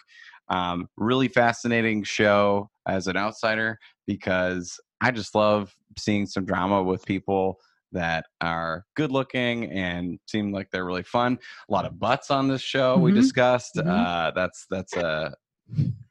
[0.49, 7.05] Um, really fascinating show as an outsider because I just love seeing some drama with
[7.05, 7.59] people
[7.93, 11.39] that are good looking and seem like they're really fun.
[11.69, 13.15] A lot of butts on this show we Mhm.
[13.17, 13.75] discussed.
[13.77, 13.87] Mhm.
[13.89, 15.35] Uh, that's that's a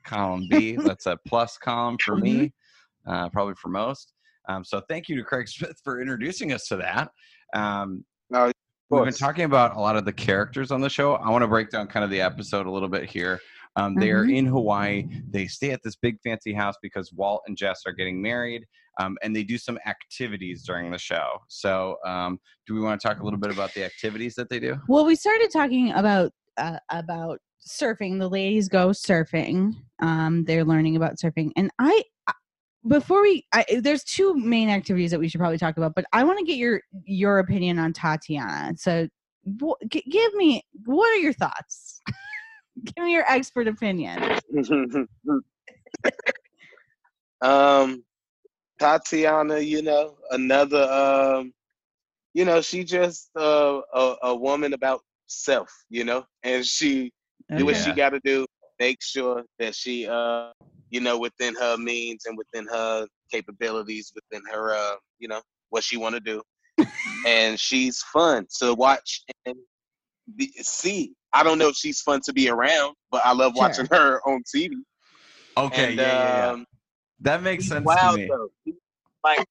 [0.05, 0.75] column B.
[0.95, 2.53] That's a plus column for me,
[3.05, 4.13] uh, probably for most.
[4.47, 7.11] Um, so thank you to Craig Smith for introducing us to that.
[7.53, 8.51] Um, No,
[8.89, 11.15] we've been talking about a lot of the characters on the show.
[11.15, 13.39] I want to break down kind of the episode a little bit here.
[13.75, 14.35] Um, they are Mhm.
[14.37, 15.07] in Hawaii.
[15.29, 18.65] They stay at this big fancy house because Walt and Jess are getting married,
[18.99, 21.25] um, and they do some activities during the show.
[21.47, 24.59] So, um, do we want to talk a little bit about the activities that they
[24.59, 24.75] do?
[24.88, 28.19] Well, we started talking about uh, about surfing.
[28.19, 29.73] The ladies go surfing.
[30.01, 32.33] Um, they're learning about surfing, and I I-
[32.88, 36.23] before we I, there's two main activities that we should probably talk about, but I
[36.25, 38.73] want to get your your opinion on Tatiana.
[38.77, 39.07] So,
[39.62, 42.01] wh- g- give me what are your thoughts?
[42.83, 44.21] give me your expert opinion.
[47.41, 48.03] um,
[48.79, 51.53] Tatiana, you know, another, um,
[52.33, 57.11] you know, she just uh, a a woman about self, you know, and she
[57.55, 58.45] do what she got to do.
[58.79, 60.51] Make sure that she, uh,
[60.89, 65.83] you know, within her means and within her capabilities, within her, uh, you know, what
[65.83, 66.41] she want to do,
[67.27, 69.56] and she's fun to watch and
[70.35, 71.13] be, see.
[71.33, 73.63] I don't know if she's fun to be around, but I love Sure.
[73.63, 74.71] watching her on TV.
[75.58, 76.49] Okay, and, yeah, yeah, yeah.
[76.51, 76.65] um,
[77.21, 78.27] That makes she's sense wild to me.
[78.29, 78.49] though.
[79.23, 79.45] Like,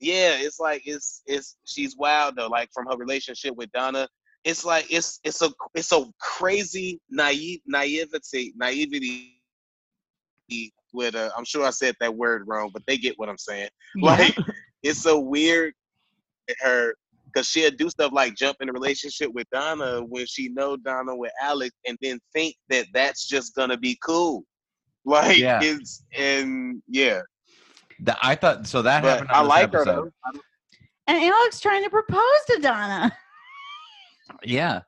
[0.00, 2.48] yeah, it's like it's it's she's wild though.
[2.48, 4.08] Like from her relationship with Donna,
[4.44, 9.34] it's like it's it's a it's a crazy naive naivety naivety
[10.92, 13.68] with uh, I'm sure I said that word wrong, but they get what I'm saying.
[13.96, 14.12] Yeah.
[14.12, 14.36] Like
[14.82, 15.74] it's so weird
[16.60, 16.94] her
[17.26, 21.14] because she'll do stuff like jump in a relationship with Donna when she know Donna
[21.14, 24.44] with Alex, and then think that that's just gonna be cool.
[25.08, 25.60] Like Yeah.
[25.62, 27.20] it's and yeah,
[28.00, 28.82] The- I thought so.
[28.82, 29.30] That but happened.
[29.30, 30.12] On I this like her episode.
[30.34, 30.40] though.
[31.06, 33.10] And Alex trying to propose to Donna.
[34.44, 34.82] Yeah.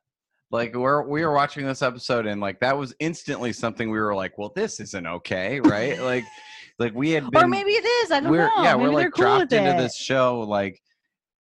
[0.51, 4.14] Like we're we were watching this episode and like that was instantly something we were
[4.14, 6.01] like, well, this isn't okay, right?
[6.03, 6.25] like
[6.79, 8.11] like we had been or maybe it is.
[8.11, 8.62] I don't we're know.
[8.62, 9.79] yeah, maybe we're like cool dropped into it.
[9.79, 10.83] this show like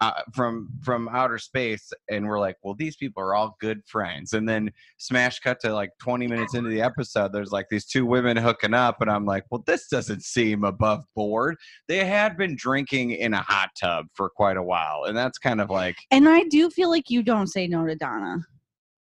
[0.01, 4.33] uh, from from outer space and we're like, well, these people are all good friends.
[4.33, 8.05] And then smash cut to like 20 minutes into the episode, there's like these two
[8.05, 11.55] women hooking up, and I'm like, well, this doesn't seem above board.
[11.87, 15.61] They had been drinking in a hot tub for quite a while, and that's kind
[15.61, 18.39] of like And I do feel like you don't say no to Donna.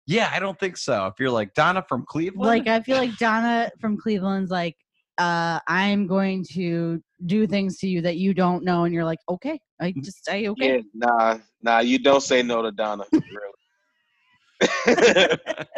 [0.05, 1.05] Yeah, I don't think so.
[1.05, 4.75] If you're like Donna from Cleveland, Like I feel like Donna from Cleveland's like,
[5.17, 9.20] uh, I'm going to do things to you that you don't know, and you're like,
[9.30, 10.03] okay, I mm.
[10.03, 10.78] just say okay.
[10.78, 13.05] Yeah, nah, nah, you don't say no to Donna.
[13.11, 13.24] Really.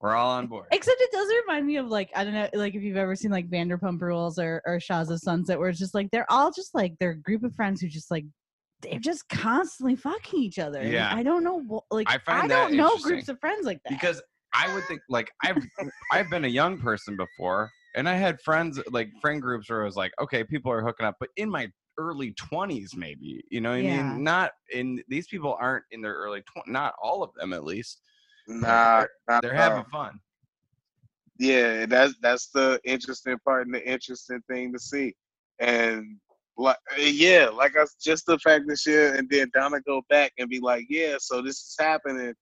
[0.00, 0.66] we're all on board.
[0.72, 3.30] Except it does remind me of like I don't know, like if you've ever seen
[3.30, 6.74] like Vanderpump Rules or or Shahs of Sunset, where it's just like they're all just
[6.74, 8.24] like they're a group of friends who just like
[8.82, 10.80] they're just constantly fucking each other.
[10.80, 11.14] And Yeah.
[11.14, 13.80] I don't know, wh- like I I, find that don't know groups of friends like
[13.84, 13.92] that.
[13.92, 14.22] because
[14.54, 15.56] I would think like I've
[16.12, 19.84] I've been a young person before, and I had friends like friend groups where I
[19.84, 23.70] was like, okay, people are hooking up, but in my early 20s maybe you know
[23.70, 27.30] what i mean not in these people aren't in their early 20s not all of
[27.36, 28.02] them at least
[28.46, 29.78] nah, not they're at all.
[29.78, 30.20] having fun
[31.38, 35.14] yeah, that's that's the interesting part and the interesting thing to see.
[35.58, 36.16] And
[36.56, 40.48] like yeah, like I just the fact that she and then Donna go back and
[40.48, 42.34] be like, yeah, so this is happening,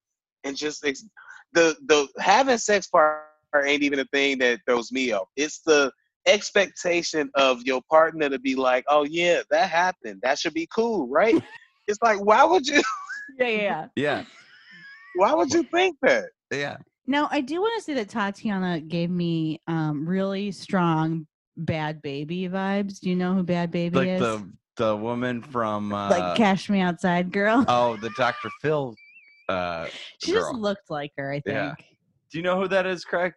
[0.43, 1.07] and just ex-
[1.53, 3.23] the the having sex part
[3.63, 5.27] ain't even a thing that throws me off.
[5.35, 5.91] It's the
[6.27, 10.21] expectation of your partner to be like, oh yeah, that happened.
[10.23, 11.35] That should be cool, right?
[11.87, 12.81] it's like why would you
[13.39, 13.87] yeah, yeah, yeah.
[13.95, 14.23] yeah
[15.15, 16.25] why would you think that?
[16.51, 16.77] yeah
[17.07, 21.27] Now I do want to say that Tatiana gave me um really strong
[21.57, 22.99] Bhad Bhabie vibes.
[22.99, 24.19] Do you know who Bhad Bhabie like is?
[24.19, 27.63] the the woman from uh, like Cash Me Outside girl.
[27.69, 28.93] oh the dr phil
[29.47, 29.87] uh
[30.19, 31.55] she just looked like her, I think.
[31.55, 31.73] Yeah.
[32.31, 33.33] do you know who that is craig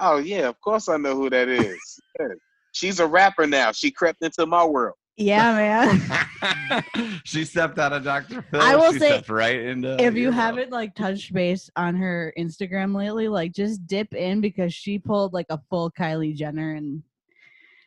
[0.00, 1.78] Oh yeah, of course I know who that is.
[2.18, 2.28] Yeah.
[2.72, 3.72] She's a rapper now.
[3.72, 4.96] She crept into my world.
[5.18, 7.20] Yeah, man.
[7.24, 8.42] she stepped out of Dr.
[8.42, 8.60] Phil.
[8.60, 10.02] I will she say, stepped right into.
[10.02, 10.34] if you world.
[10.34, 15.32] haven't like touched base on her Instagram lately, like just dip in because she pulled
[15.32, 17.02] like a full Kylie Jenner and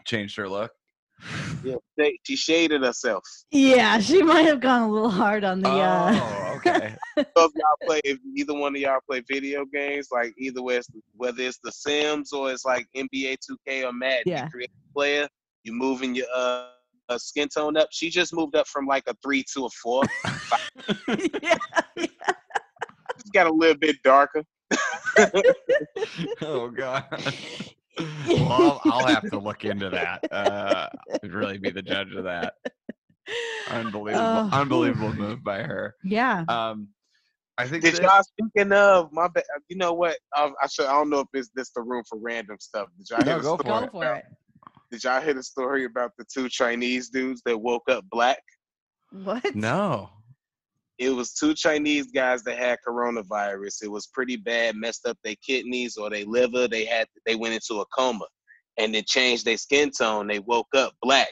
[0.05, 0.71] changed her look.
[1.63, 3.23] Yeah, they- she shaded herself.
[3.51, 6.95] yeah, she might have gone a little hard on the uh oh, okay.
[7.17, 10.77] So if y'all play, if either one of y'all play video games, like either way,
[10.77, 14.45] it's, whether it's The Sims or it's like NBA 2K or Madden, Yeah.
[14.45, 15.27] you create a player,
[15.63, 16.67] you moving your uh,
[17.09, 17.89] uh, skin tone up.
[17.91, 20.03] She just moved up from like a three to a four.
[21.43, 21.57] yeah,
[21.97, 24.43] She's got a little bit darker.
[26.41, 27.05] oh god.
[28.27, 30.19] Well, I'll, I'll have to look into that.
[30.31, 30.87] Uh,
[31.23, 32.53] I'd really be the judge of that.
[33.69, 34.49] Unbelievable, Oh.
[34.51, 35.95] unbelievable move by her.
[36.03, 36.43] yeah.
[36.47, 36.87] Um,
[37.57, 39.27] I think Did that- y'all speaking of my?
[39.27, 40.17] Ba- you know what?
[40.37, 40.85] Um, I should.
[40.85, 42.87] I don't know if it's this the room for random stuff.
[42.97, 44.23] Did y'all No, hear the go for story Go for about- it.
[44.91, 48.41] Did y'all hear the story about the two Chinese dudes that woke up black?
[49.11, 49.53] What?
[49.55, 50.09] no.
[50.99, 53.83] It was two Chinese guys that had coronavirus.
[53.83, 56.67] It was pretty bad, messed up their kidneys or their liver.
[56.67, 58.25] They had they went into a coma,
[58.77, 60.27] and it changed their skin tone.
[60.27, 61.29] They woke up black,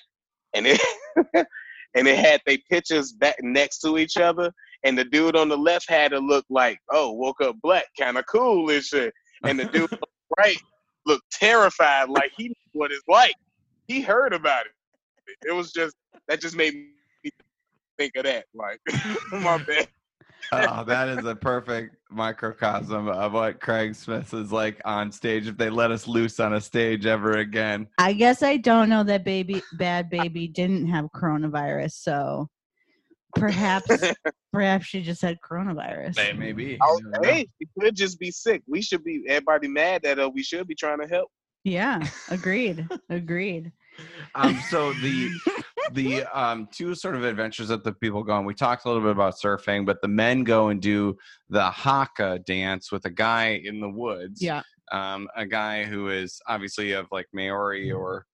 [0.53, 0.81] and it
[1.95, 4.53] and it had their pictures back next to each other.
[4.85, 8.17] And the dude on the left had to look like, oh, woke up black, kind
[8.17, 9.13] of cool and shit.
[9.43, 10.57] And the dude on the right
[11.05, 13.35] looked terrified, like he knew what it's like.
[13.87, 14.71] He heard about it.
[15.45, 15.95] It was just
[16.29, 16.89] that just made me
[17.97, 18.45] think of that.
[18.53, 18.79] Like,
[19.31, 19.87] my bad.
[20.53, 25.45] Oh, that is a perfect microcosm of what Craig Smith is like on stage.
[25.47, 29.03] If they let us loose on a stage ever again, I guess I don't know
[29.03, 32.49] that baby Bhad Bhabie didn't have coronavirus, so
[33.35, 33.89] perhaps
[34.53, 36.15] perhaps she just had coronavirus.
[36.37, 36.77] Maybe.
[36.81, 37.29] Oh, You never know.
[37.29, 38.61] hey, she could just be sick.
[38.67, 40.25] We should be everybody mad at her.
[40.25, 41.29] Uh, we should be trying to help.
[41.65, 42.87] Yeah, agreed.
[43.09, 43.73] agreed.
[44.35, 45.29] Um, so the
[45.93, 48.45] the um two sort of adventures that the people go on.
[48.45, 51.17] We talked a little bit about surfing, but the men go and do
[51.49, 54.41] the haka dance with a guy in the woods.
[54.41, 54.61] Yeah.
[54.91, 58.25] Um, a guy who is obviously of like Maori or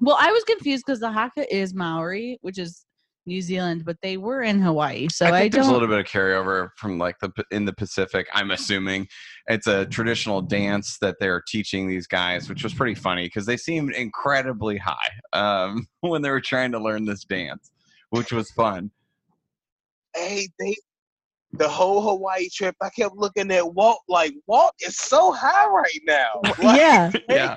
[0.00, 2.84] Well, I was confused because the Haka is Maori, which is
[3.28, 5.98] New Zealand, but they were in Hawaii, so I I, think there's a little bit
[5.98, 8.26] of carryover from like the in the Pacific.
[8.32, 9.06] I'm assuming
[9.46, 13.56] it's a traditional dance that they're teaching these guys, which was pretty funny because they
[13.56, 17.70] seemed incredibly high um, when they were trying to learn this dance,
[18.10, 18.90] which was fun.
[20.16, 20.74] Hey, they
[21.52, 26.00] the whole Hawaii trip, I kept looking at Walt like Walt is so high right
[26.06, 26.40] now.
[26.44, 27.10] Like, yeah.
[27.28, 27.56] Yeah.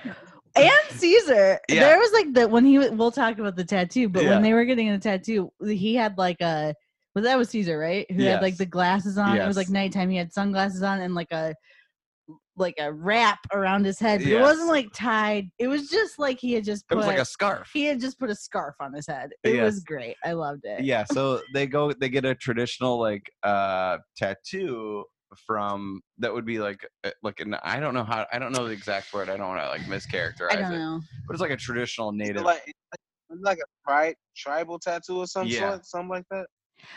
[0.56, 1.80] And Ceaser, Yeah.
[1.80, 4.32] there was like the when he we'll talk about the tattoo, but Yeah.
[4.32, 6.74] when they were getting a tattoo, he had like a
[7.16, 8.10] well that was Ceaser, right?
[8.12, 9.38] Who had like the glasses on.
[9.38, 10.10] It was like nighttime.
[10.10, 11.56] He had sunglasses on and like a
[12.58, 14.20] like a wrap around his head.
[14.20, 15.49] But It wasn't like tied.
[15.58, 17.70] It was just like he had just It put was like a scarf.
[17.74, 19.32] he had just put a scarf on his head.
[19.43, 20.16] It was great.
[20.24, 20.84] I loved it.
[20.84, 25.06] Yeah, so they go they get a traditional like uh tattoo
[25.38, 28.65] from that would be like uh, like an I don't know how I don't know
[28.67, 29.29] the exact word.
[29.29, 30.77] I don't want to like mischaracterize I don't it.
[30.77, 31.01] know.
[31.27, 32.63] But it's like a traditional native like
[33.29, 35.71] like a tri- tribal tattoo or some Yeah.
[35.71, 36.47] sort, something like that.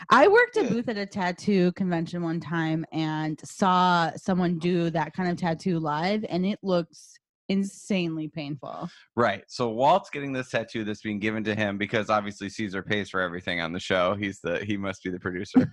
[0.09, 0.69] I worked a Yeah.
[0.69, 5.79] booth at a tattoo convention one time and saw someone do that kind of tattoo
[5.79, 7.13] live, and it looks
[7.47, 8.89] insanely painful.
[9.15, 9.43] Right.
[9.47, 13.21] So Walt's getting this tattoo that's being given to him because obviously Ceaser pays for
[13.21, 14.15] everything on the show.
[14.15, 15.71] He's the he must be the producer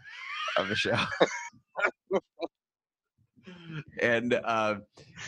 [0.59, 0.97] of the show.
[4.01, 4.77] and uh,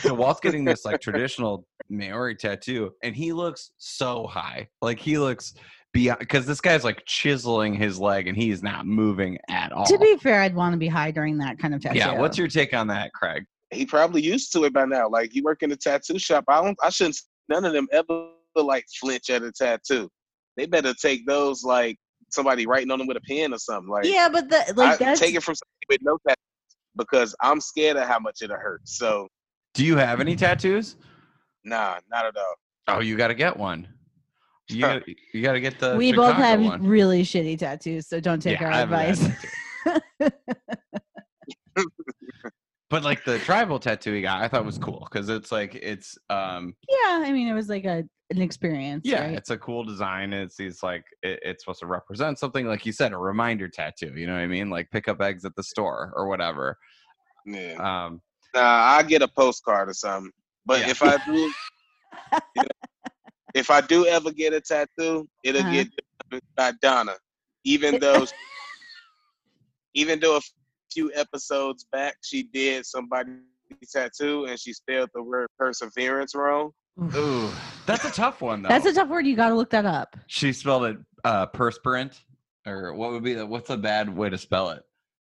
[0.01, 4.69] so Walt's getting this like traditional Maori tattoo, and he looks so high.
[4.83, 5.55] Like he looks
[5.93, 9.87] beyond because this guy's like chiseling his leg, and he's not moving at all.
[9.87, 11.99] To be fair, I'd want to be high during that kind of tattoo.
[11.99, 12.19] yeah.
[12.19, 13.45] What's your take on that, Craig?
[13.71, 15.09] He probably used to it by now.
[15.09, 16.45] Like you work in a tattoo shop.
[16.49, 16.79] I don't.
[16.83, 17.19] I shouldn't.
[17.49, 20.09] None of them ever like flinch at a tattoo.
[20.57, 21.99] They better take those like
[22.35, 23.91] somebody writing on them with a pen or something.
[23.91, 27.35] Like yeah, but the, like I that's take it from somebody with no tattoos because
[27.41, 28.83] I'm scared of how much it'll hurt.
[28.85, 29.29] So
[29.75, 30.97] Do you have any tattoos?
[31.65, 32.55] nah, not at all.
[32.97, 33.89] Oh, you got to get one.
[34.69, 35.95] You got you got to get the.
[35.97, 36.83] we both have one.
[36.83, 40.31] really shitty tattoos, so don't take Yeah, our I have a bad advice.
[42.91, 43.03] tattoo.
[43.03, 46.17] But like the tribal tattoo he got, I thought was cool because it's like it's
[46.31, 49.07] um yeah, I mean, it was like a an experience.
[49.07, 49.37] yeah, right?
[49.37, 50.33] it's a cool design.
[50.33, 54.13] It's it's like it, it's supposed to represent something like you said, a reminder tattoo.
[54.17, 54.71] You know what I mean?
[54.71, 56.79] Like pick up eggs at the store or whatever.
[57.47, 58.05] Yeah.
[58.07, 58.21] Um,
[58.55, 60.31] Nah, I get a postcard or something.
[60.65, 60.91] But Yeah.
[60.91, 61.53] if I do,
[62.55, 62.69] you know,
[63.53, 65.73] if I do ever get a tattoo, it'll Uh-huh.
[65.73, 65.89] get
[66.31, 67.17] done by Donna.
[67.65, 68.25] Even though,
[69.95, 70.41] even though a
[70.95, 73.35] few episodes back she did somebody's
[73.93, 76.71] tattoo and she spelled the word perseverance wrong.
[77.17, 77.51] Ooh,
[77.87, 78.69] that's a tough one though.
[78.69, 79.27] That's a tough word.
[79.27, 80.17] You got to look that up.
[80.29, 82.21] she spelled it uh perspirant,
[82.67, 84.83] or what would be the, what's a bad way to spell it?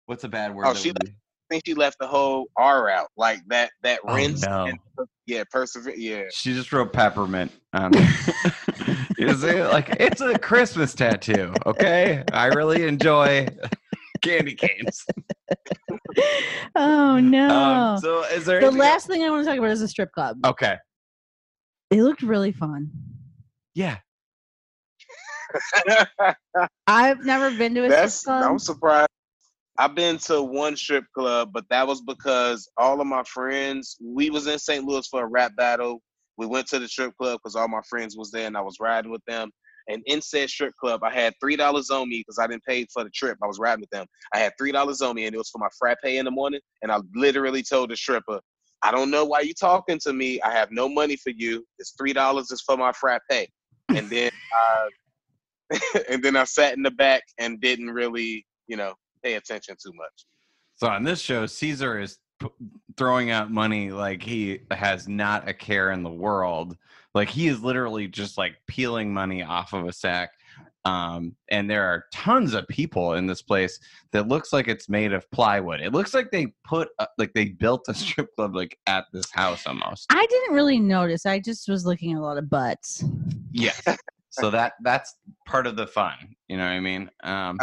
[0.06, 0.68] What's a bad word?
[0.68, 1.12] Oh, she would be-
[1.50, 3.72] I think she left the whole R out, like that.
[3.82, 4.46] That Oh, rinse.
[4.46, 4.66] no.
[4.66, 4.78] and
[5.26, 5.96] yeah, persevere.
[5.96, 6.24] Yeah.
[6.34, 7.92] She just wrote peppermint on
[9.18, 9.72] it.
[9.72, 11.54] like it's a Christmas tattoo.
[11.66, 13.48] Okay, I really enjoy
[14.22, 15.06] candy canes.
[16.76, 17.50] Oh no.
[17.50, 19.88] Um, so, is there the anything last thing I want to talk about is a
[19.88, 20.38] strip club.
[20.46, 20.76] Okay.
[21.90, 22.90] It looked really fun.
[23.74, 23.98] Yeah.
[26.88, 28.52] I've never been to a That's strip club.
[28.52, 29.10] I'm surprised.
[29.80, 33.98] I've been to one strip club, but that was because all of my friends.
[34.04, 34.84] We was in St.
[34.84, 36.02] Louis for a rap battle.
[36.38, 38.78] We went to the strip club because all my friends was there, and I was
[38.80, 39.50] riding with them.
[39.90, 42.86] And in said strip club, I had three dollars on me because I didn't pay
[42.94, 43.38] for the trip.
[43.42, 44.06] I was riding with them.
[44.34, 46.60] I had three dollars on me, and it was for my frappe in the morning.
[46.82, 48.40] And I literally told the stripper,
[48.82, 50.42] "I don't know why you talking to me.
[50.42, 51.66] I have no money for you.
[51.80, 53.50] It's three dollars is for my frappe." And
[54.10, 54.88] then, uh,
[56.10, 59.94] and then I sat in the back and didn't really, you know, pay attention too
[59.94, 60.26] much.
[60.76, 62.50] So on this show, Ceaser is p-
[62.98, 66.78] throwing out money like he has not a care in the world.
[67.14, 70.32] Like he is literally just like peeling money off of a sack.
[70.86, 73.78] Um, and there are tons of people in this place
[74.14, 75.82] that looks like it's made of plywood.
[75.82, 79.30] It looks like they put uh, like they built a strip club like at this
[79.32, 80.06] house almost.
[80.10, 81.26] I didn't really notice.
[81.26, 83.04] I just was looking at a lot of butts.
[83.52, 83.86] Yes.
[84.30, 86.36] so that that's part of the fun.
[86.48, 87.10] You know what I mean?
[87.24, 87.58] Um,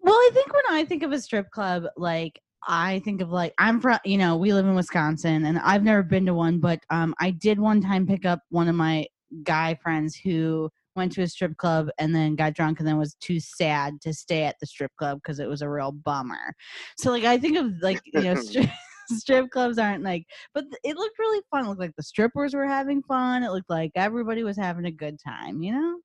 [0.00, 3.54] Well, I think when I think of a strip club, like I think of like
[3.58, 6.80] I'm from, you know, we live in Wisconsin, and I've never been to one, but
[6.90, 9.06] um, I did one time pick up one of my
[9.42, 13.14] guy friends who went to a strip club and then got drunk and then was
[13.20, 16.54] too sad to stay at the strip club because it was a real bummer.
[16.98, 18.34] So like I think of like you know.
[18.40, 18.68] Strip,
[19.10, 22.64] strip clubs aren't like but it looked really fun it looked like the strippers were
[22.64, 25.98] having fun it looked like everybody was having a good time you know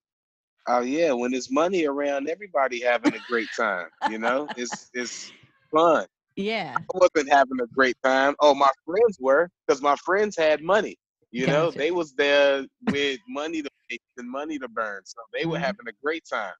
[0.67, 3.87] Oh yeah, when there's money around, everybody having a great time.
[4.09, 5.31] You know, it's it's
[5.71, 6.07] fun.
[6.35, 8.35] Yeah I wasn't having a great time.
[8.39, 10.97] Oh, my friends were because my friends had money.
[11.31, 15.45] You know, they was there with money to make and money to burn, so they
[15.45, 15.59] were Mhm.
[15.59, 16.53] having a great time.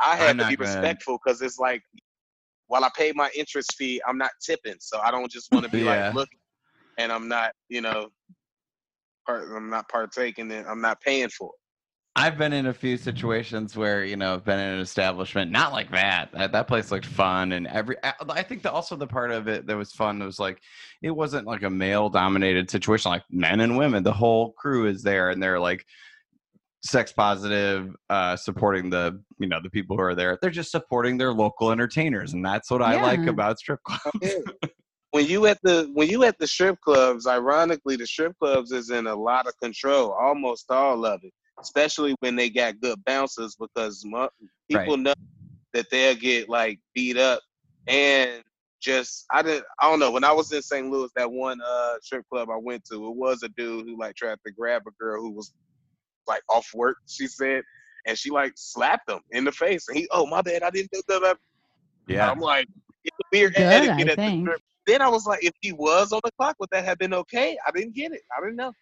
[0.00, 1.82] I had I'm to be respectful because it's like,
[2.68, 5.70] while I pay my interest fee, I'm not tipping, so I don't just want to
[5.72, 5.84] be Yeah.
[5.84, 6.28] like, look,
[6.98, 8.10] and I'm not, you know,
[9.26, 11.63] part, I'm not partaking in, I'm not paying for it.
[12.16, 15.72] I've been in a few situations where you know I've been in an establishment, not
[15.72, 16.30] like that.
[16.32, 19.66] That, that place looked fun, and every I think that also the part of it
[19.66, 20.60] that was fun was like
[21.02, 24.04] it wasn't like a male dominated situation, like men and women.
[24.04, 25.84] The whole crew is there, and they're like
[26.84, 30.38] sex positive, uh, supporting the you know the people who are there.
[30.40, 34.34] They're just supporting their local entertainers, and that's what I like about strip clubs.
[35.10, 38.90] when you at the when you at the strip clubs, ironically, the strip clubs is
[38.90, 43.56] in a lot of control, almost all of it especially when they got good bouncers
[43.58, 44.04] because
[44.68, 44.98] people right.
[44.98, 45.14] know
[45.72, 47.40] that they'll get like beat up.
[47.86, 48.42] And
[48.80, 50.90] just I didn't I don't know when I was in St.
[50.90, 54.14] Louis that one uh strip club I went to it was a dude who like
[54.14, 55.52] tried to grab a girl who was
[56.26, 57.62] like off work she said
[58.06, 60.90] and she like slapped him in the face and he oh my bad I didn't
[60.92, 61.38] do that
[62.06, 62.30] yeah.
[62.30, 62.68] I'm like
[63.04, 64.60] it's a weird Good, etiquette at the strip.
[64.86, 67.56] Then I was like if he was on the clock would that have been okay?
[67.66, 68.20] I didn't get it.
[68.36, 68.72] I didn't know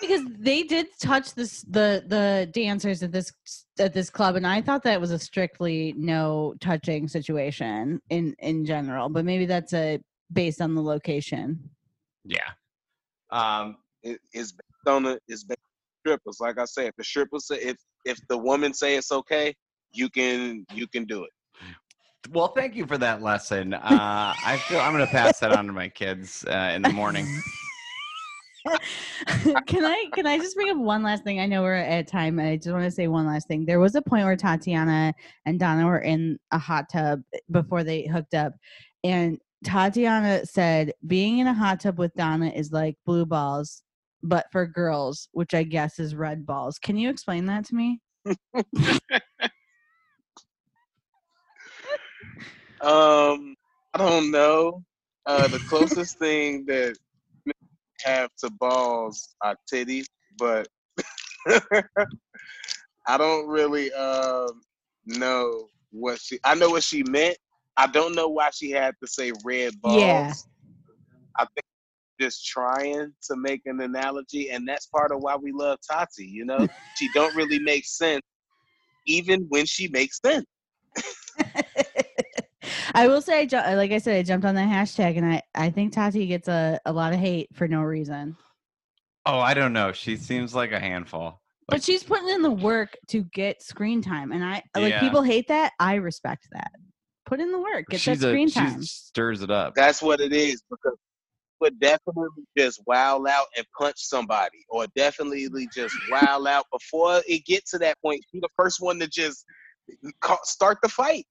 [0.00, 3.32] because they did touch this the the dancers at this
[3.78, 8.64] at this club and i thought that was a strictly no touching situation in in
[8.64, 10.00] general but maybe that's a
[10.32, 11.58] based on the location.
[12.24, 12.48] Yeah.
[13.30, 16.38] Um it, it's based on the it's based on strippers.
[16.40, 19.54] Like i said if the strippers say if if the woman say it's okay
[19.92, 21.30] you can you can do it.
[22.30, 23.74] Well thank you for that lesson.
[23.74, 27.26] Uh i feel i'm gonna pass that on to my kids uh, in the morning
[29.66, 31.40] can I can I just bring up one last thing?
[31.40, 32.38] I know we're at time.
[32.38, 33.64] I just want to say one last thing.
[33.64, 35.14] There was a point where Tatiana
[35.46, 38.52] and Donna were in a hot tub before they hooked up,
[39.04, 43.82] and Tatiana said being in a hot tub with Donna is like blue balls,
[44.22, 46.78] but for girls, which I guess is red balls.
[46.78, 48.00] Can you explain that to me?
[52.80, 53.54] um,
[53.94, 54.84] I don't know.
[55.26, 56.96] Uh, the closest thing that
[58.04, 60.06] have to balls are titties,
[60.38, 60.68] but
[63.06, 64.60] I don't really um,
[65.06, 66.38] know what she.
[66.44, 67.36] I know what she meant.
[67.76, 70.00] I don't know why she had to say red balls.
[70.00, 70.32] Yeah.
[71.38, 71.64] I think
[72.20, 76.26] just trying to make an analogy, and that's part of why we love Tati.
[76.26, 78.22] You know, she don't really make sense,
[79.06, 80.44] even when she makes sense.
[82.94, 85.70] I will say, uh, like I said, I jumped on that hashtag, and I I
[85.70, 88.36] think Tati gets a a lot of hate for no reason.
[89.26, 89.92] Oh, I don't know.
[89.92, 91.24] She seems like a handful.
[91.24, 95.00] Like, but she's putting in the work to get screen time, and I like yeah.
[95.00, 95.72] people hate that.
[95.78, 96.72] I respect that.
[97.26, 98.82] Put in the work, get she's that screen a, time.
[98.82, 99.74] stirs it up.
[99.74, 100.96] That's what it is because
[101.60, 107.44] would definitely just wow out and punch somebody, or definitely just wow out before it
[107.44, 108.24] gets to that point.
[108.32, 109.44] Be the first one to just
[110.04, 111.26] mm, start the fight.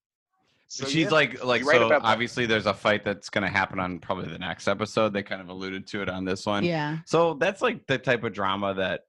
[0.71, 3.79] So, she's yeah, like like right so obviously there's a fight that's going to happen
[3.79, 5.13] on probably the next episode.
[5.13, 6.63] They kind of alluded to it on this one.
[6.63, 6.99] Yeah.
[7.07, 9.01] So that's like the type of drama that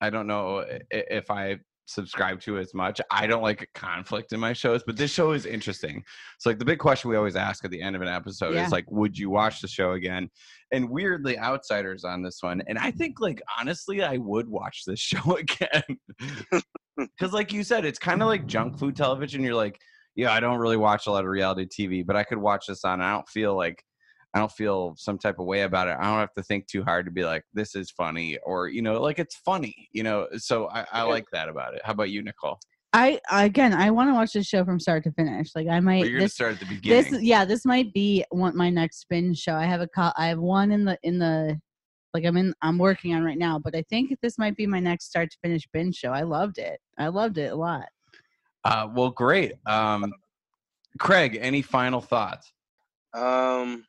[0.00, 3.00] i don't know if i subscribe to as much.
[3.10, 6.02] I don't like conflict in my shows but this show is interesting.
[6.38, 8.64] So like the big question we always ask at the end of an episode yeah.
[8.64, 10.30] is like would you watch the show again?
[10.72, 15.00] And weirdly outsiders on this one and i think like honestly i would watch this
[15.12, 16.62] show again.
[16.98, 19.42] Because like you said it's kind of like junk food television.
[19.42, 19.80] You're like
[20.14, 22.84] yeah, I don't really watch a lot of reality TV, but I could watch this
[22.84, 23.00] on.
[23.00, 23.82] I don't feel like
[24.34, 25.96] I don't feel some type of way about it.
[25.98, 28.82] I don't have to think too hard to be like, this is funny, or you
[28.82, 30.26] know, like it's funny, you know.
[30.36, 31.82] So I, I like that about it.
[31.84, 32.58] How about you, Nicole?
[32.94, 35.54] I again, I want to watch this show from start to finish.
[35.54, 36.02] Like I might.
[36.02, 37.12] But you're this, gonna start at the beginning.
[37.12, 39.54] This, yeah, this might be one my next binge show.
[39.54, 40.12] I have a call.
[40.16, 41.58] I have one in the in the
[42.12, 42.54] like I'm in.
[42.60, 45.38] I'm working on right now, but I think this might be my next start to
[45.42, 46.10] finish binge show.
[46.10, 46.80] I loved it.
[46.98, 47.86] I loved it a lot.
[48.64, 49.54] Uh, well, great.
[49.66, 50.12] Um,
[50.98, 52.52] Craig, any final thoughts?
[53.14, 53.84] Um,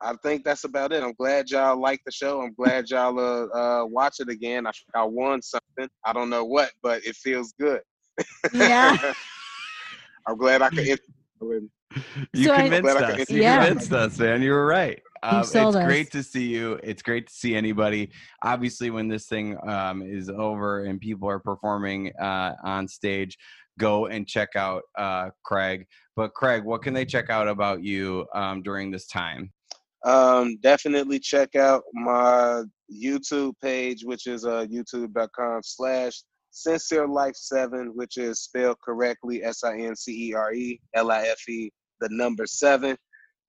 [0.00, 1.02] I think that's about it.
[1.02, 2.42] I'm glad y'all like the show.
[2.42, 4.66] I'm glad y'all uh, uh, watch it again.
[4.66, 5.88] I, I won something.
[6.04, 7.80] I don't know what, but it feels good.
[8.52, 8.96] Yeah.
[10.26, 11.00] I'm glad I could.
[12.32, 13.30] You so convinced I, us.
[13.30, 13.64] You yeah.
[13.64, 14.42] convinced us, man.
[14.42, 15.00] You were right.
[15.24, 15.74] Um, it's us.
[15.74, 16.78] great to see you.
[16.82, 18.10] It's great to see anybody.
[18.42, 23.38] Obviously, when this thing um, is over and people are performing uh, on stage,
[23.78, 25.86] go and check out uh, Craig.
[26.14, 29.50] But Craig, what can they check out about you um, during this time?
[30.04, 32.62] Um, definitely check out my
[32.92, 39.64] YouTube page, which is uh, youtube.com slash sincere life seven, which is spelled correctly S
[39.64, 41.70] I N C E R E L I F E,
[42.00, 42.98] the number seven.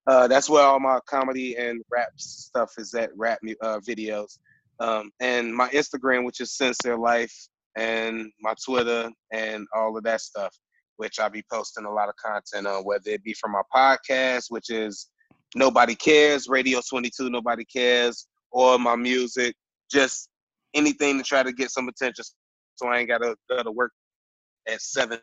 [0.07, 4.37] Uh, that's where all my comedy and rap stuff is at, rap uh, videos.
[4.79, 7.33] Um, and my Instagram, which is Sincere Life,
[7.75, 10.55] and my Twitter and all of that stuff,
[10.97, 14.45] which I'll be posting a lot of content on, whether it be from my podcast,
[14.49, 15.09] which is
[15.55, 19.55] Nobody Cares, Radio 22, Nobody Cares, or my music,
[19.91, 20.29] just
[20.73, 22.25] anything to try to get some attention
[22.75, 23.91] so I ain't gotta go to work
[24.67, 25.19] at seven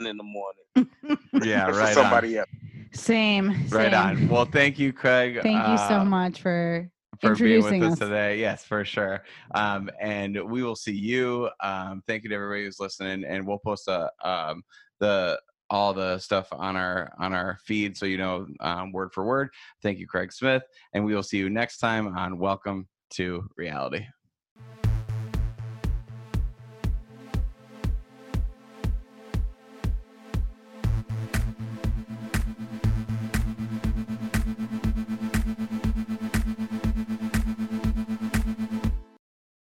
[0.00, 1.18] in the morning.
[1.44, 1.94] yeah, right.
[1.94, 2.40] Somebody on.
[2.40, 2.67] else.
[2.92, 3.94] Same, Right same.
[3.94, 4.28] on.
[4.28, 5.40] Well, thank you, Craig.
[5.42, 7.98] Thank you so uh, much for for being with us us.
[7.98, 8.38] today.
[8.38, 9.24] Yes, for sure.
[9.54, 11.50] Um, and we will see you.
[11.62, 14.62] Um, thank you to everybody who's listening, and we'll post a, um,
[15.00, 19.24] the all the stuff on our on our feed so you know um, word for
[19.24, 19.50] word.
[19.82, 20.62] Thank you, Craig Smith,
[20.92, 24.06] and we will see you next time on Welcome to Reality.